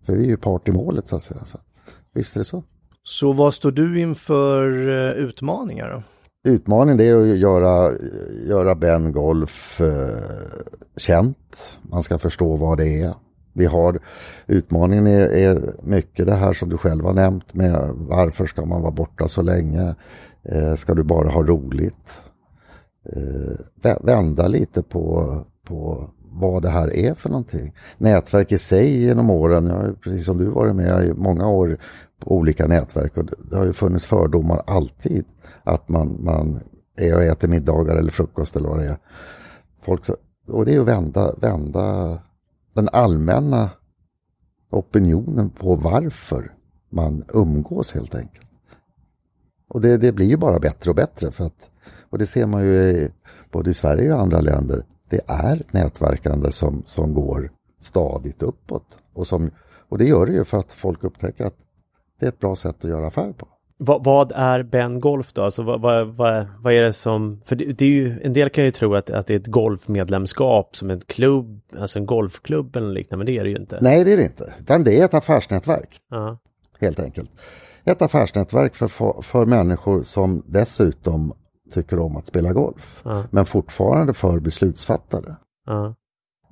För 0.06 0.16
vi 0.16 0.24
är 0.24 0.30
ju 0.30 0.38
part 0.38 0.68
i 0.68 0.72
målet 0.72 1.08
så 1.08 1.16
att 1.16 1.24
säga. 1.24 1.46
Så, 1.46 1.60
visst 2.14 2.36
är 2.36 2.40
det 2.40 2.46
så. 2.46 2.64
Så 3.04 3.34
vad 3.34 3.54
står 3.54 3.72
du 3.72 4.00
inför 4.00 4.88
uh, 4.88 5.12
utmaningar 5.12 5.90
då? 5.90 6.04
Utmaningen 6.52 7.00
är 7.00 7.16
att 7.16 7.38
göra, 7.38 7.92
göra 8.48 8.76
Ben 8.76 9.12
Golf 9.12 9.82
eh, 9.82 9.88
känt. 10.98 11.80
Man 11.82 12.04
ska 12.04 12.18
förstå 12.18 12.56
vad 12.56 12.78
det 12.78 13.02
är. 13.02 13.14
Vi 13.58 13.66
har 13.66 14.00
utmaningen 14.48 15.08
är, 15.08 15.28
är, 15.28 15.74
mycket 15.84 16.26
det 16.26 16.36
här 16.36 16.54
som 16.54 16.70
du 16.70 16.78
själv 16.78 17.06
har 17.06 17.14
nämnt 17.14 17.54
med 17.54 17.90
varför 17.96 18.46
ska 18.46 18.66
man 18.66 18.82
vara 18.82 18.92
borta 18.92 19.28
så 19.28 19.42
länge? 19.42 19.96
Eh, 20.44 20.76
ska 20.76 20.94
du 20.94 21.04
bara 21.04 21.30
ha 21.30 21.44
roligt? 21.44 22.22
Eh, 23.14 23.96
vända 24.02 24.48
lite 24.48 24.84
på, 24.84 25.36
på 25.68 26.10
vad 26.32 26.62
det 26.62 26.70
här 26.70 26.96
är 26.96 27.14
för 27.14 27.30
någonting. 27.30 27.74
Nätverk 27.98 28.52
i 28.52 28.58
sig 28.58 29.04
genom 29.04 29.30
åren, 29.30 29.68
jag 29.68 29.76
har 29.76 29.94
precis 29.94 30.26
som 30.26 30.38
du 30.38 30.46
varit 30.46 30.76
med 30.76 31.06
i 31.06 31.14
många 31.14 31.48
år 31.48 31.78
på 32.20 32.36
olika 32.36 32.68
nätverk 32.68 33.18
och 33.18 33.26
det 33.50 33.58
har 33.58 33.66
ju 33.66 33.74
funnits 33.74 34.06
fördomar 34.06 34.64
alltid 34.68 35.26
att 35.64 35.90
man, 35.90 36.18
man 36.20 36.60
är 36.98 37.16
och 37.16 37.24
äter 37.24 37.48
middagar 37.48 37.96
eller 37.96 38.12
frukost 38.12 38.56
eller 38.56 38.70
vad 38.70 38.80
det 38.80 38.86
är. 38.86 38.98
Folk, 39.82 40.02
och 40.48 40.66
det 40.66 40.76
är 40.76 40.80
att 40.80 40.88
vända, 40.88 41.36
vända 41.38 42.18
den 42.76 42.90
allmänna 42.92 43.70
opinionen 44.70 45.50
på 45.50 45.76
varför 45.76 46.54
man 46.90 47.24
umgås 47.34 47.94
helt 47.94 48.16
enkelt. 48.16 48.48
Och 49.68 49.82
det, 49.82 49.98
det 49.98 50.12
blir 50.12 50.26
ju 50.26 50.38
bara 50.38 50.60
bättre 50.60 50.90
och 50.90 50.96
bättre 50.96 51.32
för 51.32 51.46
att, 51.46 51.70
och 52.10 52.18
det 52.18 52.26
ser 52.26 52.46
man 52.46 52.64
ju 52.64 52.74
i, 52.74 53.10
både 53.52 53.70
i 53.70 53.74
Sverige 53.74 54.14
och 54.14 54.22
andra 54.22 54.42
länder, 54.42 54.86
det 55.10 55.22
är 55.28 55.62
nätverkande 55.72 56.52
som, 56.52 56.84
som 56.86 57.14
går 57.14 57.52
stadigt 57.80 58.44
uppåt. 58.44 58.98
Och, 59.14 59.28
som, 59.28 59.52
och 59.90 59.98
det 59.98 60.06
gör 60.06 60.26
det 60.26 60.34
ju 60.34 60.44
för 60.44 60.58
att 60.58 60.74
folk 60.74 61.04
upptäcker 61.04 61.46
att 61.46 61.58
det 62.20 62.26
är 62.26 62.30
ett 62.30 62.40
bra 62.40 62.56
sätt 62.56 62.76
att 62.86 62.90
göra 62.90 63.08
affär 63.08 63.34
på. 63.34 63.48
Vad, 63.78 64.04
vad, 64.04 64.32
är 64.36 64.64
Ben 64.64 65.00
Golf 65.00 65.34
då? 65.34 65.44
Alltså 65.44 65.64
vad, 65.64 65.82
vad, 65.82 66.08
vad, 66.08 66.48
vad 66.60 66.74
är 66.74 66.84
det 66.84 66.94
som... 66.94 67.42
För 67.46 67.56
det, 67.56 67.66
det, 67.66 67.86
är 67.86 67.90
ju, 67.90 68.22
en 68.24 68.34
del 68.34 68.50
kan 68.50 68.66
ju 68.66 68.72
tro 68.72 68.96
att, 68.96 69.10
att 69.10 69.28
det 69.28 69.34
är 69.34 69.40
ett 69.40 69.48
golfmedlemskap 69.48 70.76
som 70.76 70.90
en 70.90 71.02
klubb, 71.02 71.62
alltså 71.80 72.00
en 72.00 72.06
golfklubb 72.06 72.76
eller 72.76 72.90
liknande, 72.90 73.18
men 73.18 73.26
det 73.26 73.40
är 73.40 73.44
det 73.44 73.50
ju 73.50 73.56
inte. 73.56 73.80
Nej, 73.82 74.04
det 74.04 74.14
är 74.14 74.18
det 74.18 74.24
inte. 74.24 74.54
Utan 74.60 74.84
det 74.84 75.00
är 75.00 75.06
ett 75.06 75.14
affärsnätverk. 75.14 76.00
Uh. 76.14 76.36
Helt 76.80 77.00
enkelt. 77.00 77.32
Ett 77.84 78.02
affärsnätverk 78.02 78.76
för, 78.76 79.22
för, 79.22 79.46
människor 79.46 80.04
som 80.04 80.44
dessutom 80.48 81.34
tycker 81.74 82.00
om 82.00 82.18
att 82.18 82.28
spela 82.28 82.54
golf. 82.54 83.04
Uh. 83.06 83.26
Men 83.32 83.46
fortfarande 83.46 84.14
för 84.14 84.40
beslutsfattare. 84.40 85.36
Uh. 85.70 85.92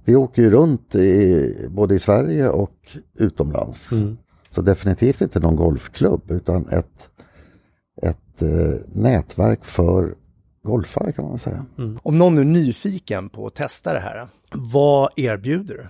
Vi 0.05 0.15
åker 0.15 0.41
ju 0.41 0.49
runt 0.49 0.95
i, 0.95 1.67
både 1.69 1.95
i 1.95 1.99
Sverige 1.99 2.49
och 2.49 2.97
utomlands. 3.13 3.91
Mm. 3.91 4.17
Så 4.55 4.61
definitivt 4.61 5.21
inte 5.21 5.39
någon 5.39 5.55
golfklubb 5.55 6.31
utan 6.31 6.67
ett 6.69 7.09
ett 8.01 8.41
eh, 8.41 8.81
nätverk 8.93 9.65
för 9.65 10.15
golfare 10.63 11.11
kan 11.11 11.25
man 11.25 11.39
säga. 11.39 11.65
Mm. 11.77 11.99
Om 12.03 12.17
någon 12.17 12.37
är 12.37 12.43
nyfiken 12.43 13.29
på 13.29 13.47
att 13.47 13.55
testa 13.55 13.93
det 13.93 13.99
här, 13.99 14.27
vad 14.51 15.09
erbjuder 15.15 15.73
du? 15.75 15.87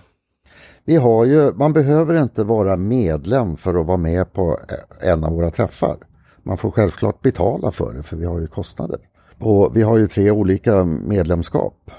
Vi 0.84 0.96
har 0.96 1.24
ju, 1.24 1.52
man 1.52 1.72
behöver 1.72 2.22
inte 2.22 2.44
vara 2.44 2.76
medlem 2.76 3.56
för 3.56 3.80
att 3.80 3.86
vara 3.86 3.96
med 3.96 4.32
på 4.32 4.58
en 5.00 5.24
av 5.24 5.32
våra 5.32 5.50
träffar. 5.50 5.96
Man 6.42 6.58
får 6.58 6.70
självklart 6.70 7.22
betala 7.22 7.70
för 7.70 7.94
det 7.94 8.02
för 8.02 8.16
vi 8.16 8.24
har 8.24 8.40
ju 8.40 8.46
kostnader. 8.46 8.98
Och 9.38 9.76
vi 9.76 9.82
har 9.82 9.98
ju 9.98 10.06
tre 10.06 10.30
olika 10.30 10.84
medlemskap. 10.84 11.90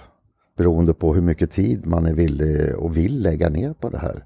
beroende 0.57 0.93
på 0.93 1.13
hur 1.13 1.21
mycket 1.21 1.51
tid 1.51 1.85
man 1.85 2.05
är 2.05 2.13
villig 2.13 2.75
och 2.75 2.97
vill 2.97 3.21
lägga 3.21 3.49
ner 3.49 3.73
på 3.73 3.89
det 3.89 3.97
här. 3.97 4.25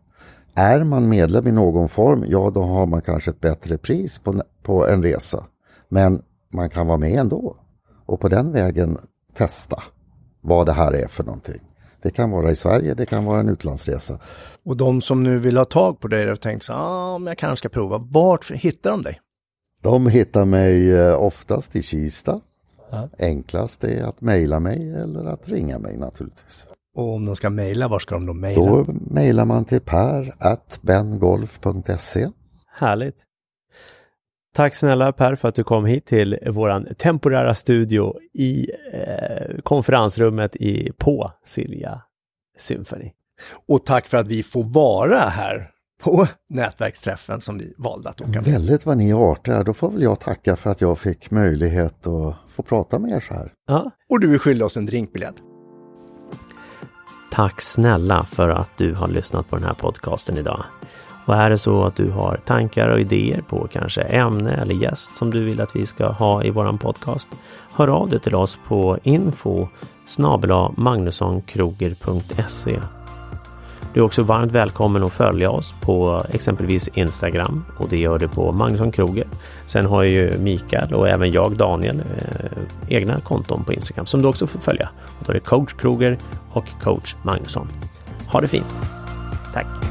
Är 0.56 0.84
man 0.84 1.10
medlem 1.10 1.48
i 1.48 1.52
någon 1.52 1.90
form, 1.90 2.26
ja 2.28 2.50
då 2.50 2.62
har 2.62 2.86
man 2.86 3.02
kanske 3.02 3.32
ett 3.32 3.42
bättre 3.42 3.78
pris 3.78 4.20
på, 4.20 4.44
på 4.64 4.88
en 4.88 5.04
resa. 5.04 5.46
Men 5.90 6.22
man 6.50 6.70
kan 6.70 6.88
vara 6.88 6.98
med 6.98 7.20
ändå 7.20 7.56
och 8.06 8.20
på 8.20 8.30
den 8.30 8.52
vägen 8.52 8.98
testa 9.34 9.84
vad 10.42 10.66
det 10.66 10.74
här 10.74 10.94
är 10.94 11.08
för 11.08 11.24
någonting. 11.24 11.62
Det 12.02 12.12
kan 12.12 12.32
vara 12.32 12.52
i 12.52 12.56
Sverige, 12.56 12.94
det 12.94 13.06
kan 13.06 13.26
vara 13.26 13.40
en 13.40 13.50
utlandsresa. 13.50 14.20
Och 14.66 14.78
de 14.78 15.02
som 15.02 15.24
nu 15.24 15.38
vill 15.38 15.58
ha 15.58 15.66
tag 15.66 16.00
på 16.00 16.08
dig 16.08 16.32
och 16.32 16.42
tänkt 16.42 16.64
så 16.64 16.74
ah, 16.74 17.18
men 17.18 17.28
jag 17.28 17.38
kanske 17.38 17.58
ska 17.58 17.70
prova. 17.70 17.98
Vart 17.98 18.52
hittar 18.52 18.92
de 18.92 19.02
dig? 19.02 19.20
De 19.82 20.08
hittar 20.08 20.46
mig 20.46 20.92
eh, 20.92 21.22
oftast 21.22 21.76
i 21.76 21.82
Kista. 21.82 22.42
Ja. 22.92 23.10
Enklast 23.20 23.84
är 23.84 24.04
att 24.04 24.22
mejla 24.22 24.60
mig 24.60 24.94
eller 24.94 25.26
att 25.26 25.50
ringa 25.50 25.80
mig 25.80 25.98
naturligtvis. 25.98 26.68
Och 26.96 27.14
om 27.14 27.26
de 27.26 27.36
ska 27.36 27.50
mejla, 27.50 27.88
var 27.88 28.00
ska 28.00 28.16
de 28.16 28.26
då 28.26 28.34
mejla? 28.34 28.66
Då 28.66 28.86
mejlar 28.90 29.46
man 29.46 29.66
till 29.66 29.82
per 29.82 30.34
bengolf.se. 30.82 32.28
Härligt. 32.72 33.26
Tack 34.56 34.76
snälla 34.76 35.12
Per 35.12 35.36
för 35.36 35.48
att 35.48 35.56
du 35.56 35.64
kom 35.64 35.86
hit 35.86 36.06
till 36.06 36.40
våran 36.52 36.88
temporära 36.98 37.54
studio 37.54 38.14
i 38.34 38.70
eh, 38.94 39.62
konferensrummet 39.64 40.56
i, 40.56 40.92
på 40.98 41.32
Silja 41.46 42.02
Symphony. 42.58 43.12
Och 43.68 43.86
tack 43.86 44.08
för 44.08 44.18
att 44.18 44.28
vi 44.28 44.44
får 44.44 44.64
vara 44.64 45.20
här 45.20 45.72
på 46.02 46.28
nätverksträffen 46.50 47.42
som 47.42 47.58
vi 47.58 47.74
valde 47.78 48.10
att 48.10 48.22
åka 48.22 48.32
med. 48.32 48.44
Väldigt 48.44 48.86
vad 48.86 48.98
ni 48.98 49.10
är 49.10 49.32
artiga. 49.32 49.64
Då 49.64 49.74
får 49.74 49.92
väl 49.92 50.02
jag 50.02 50.20
tacka 50.20 50.56
för 50.56 50.70
att 50.70 50.82
jag 50.82 51.00
fick 51.00 51.32
möjlighet 51.32 52.08
att 52.08 52.36
få 52.50 52.64
prata 52.64 53.00
med 53.00 53.12
er 53.12 53.20
så 53.20 53.34
här. 53.34 53.54
Ja. 53.68 53.92
Och 54.10 54.20
du 54.20 54.34
är 54.34 54.38
skyldig 54.38 54.66
oss 54.66 54.78
en 54.78 54.86
drinkbiljett. 54.86 55.36
Tack 57.32 57.62
snälla 57.62 58.26
för 58.26 58.50
att 58.50 58.78
du 58.78 58.94
har 58.94 59.08
lyssnat 59.08 59.50
på 59.50 59.56
den 59.56 59.66
här 59.66 59.74
podcasten 59.74 60.38
idag. 60.38 60.64
Och 61.26 61.36
är 61.36 61.50
det 61.50 61.58
så 61.58 61.84
att 61.84 61.96
du 61.96 62.10
har 62.10 62.40
tankar 62.46 62.88
och 62.88 63.00
idéer 63.00 63.42
på 63.42 63.68
kanske 63.72 64.02
ämne 64.02 64.52
eller 64.52 64.76
gäst 64.76 65.16
som 65.16 65.32
du 65.32 65.44
vill 65.44 65.62
att 65.62 65.76
vi 65.76 65.86
ska 65.86 66.08
ha 66.08 66.44
i 66.44 66.50
våran 66.50 66.78
podcast. 66.78 67.30
Hör 67.72 67.88
av 67.88 68.10
dig 68.10 68.20
till 68.20 68.36
oss 68.36 68.60
på 68.68 68.98
info 69.04 69.68
magnussonkroger.se 70.76 72.80
du 74.00 74.04
är 74.04 74.06
också 74.06 74.24
varmt 74.24 74.52
välkommen 74.52 75.04
att 75.04 75.14
följa 75.14 75.50
oss 75.50 75.76
på 75.82 76.26
exempelvis 76.30 76.88
Instagram 76.88 77.66
och 77.78 77.90
det 77.90 77.98
gör 77.98 78.20
du 78.20 78.28
på 78.28 78.52
Magnusson 78.52 78.92
Kroger. 78.92 79.28
Sen 79.66 79.86
har 79.86 80.04
ju 80.04 80.38
Mikael 80.38 80.94
och 80.94 81.10
även 81.10 81.32
jag, 81.32 81.58
Daniel, 81.58 82.00
eh, 82.00 82.58
egna 82.88 83.22
konton 83.22 83.64
på 83.64 83.74
Instagram 83.74 84.06
som 84.06 84.22
du 84.22 84.28
också 84.28 84.48
får 84.48 84.60
följa. 84.60 84.90
Och 85.20 85.26
då 85.26 85.32
är 85.32 85.34
det 85.34 85.40
coach 85.40 85.74
Kroger 85.74 86.18
och 86.52 86.66
coach 86.84 87.16
Magnusson. 87.24 87.68
Ha 88.28 88.42
det 88.42 88.48
fint! 88.48 88.82
Tack! 89.54 89.89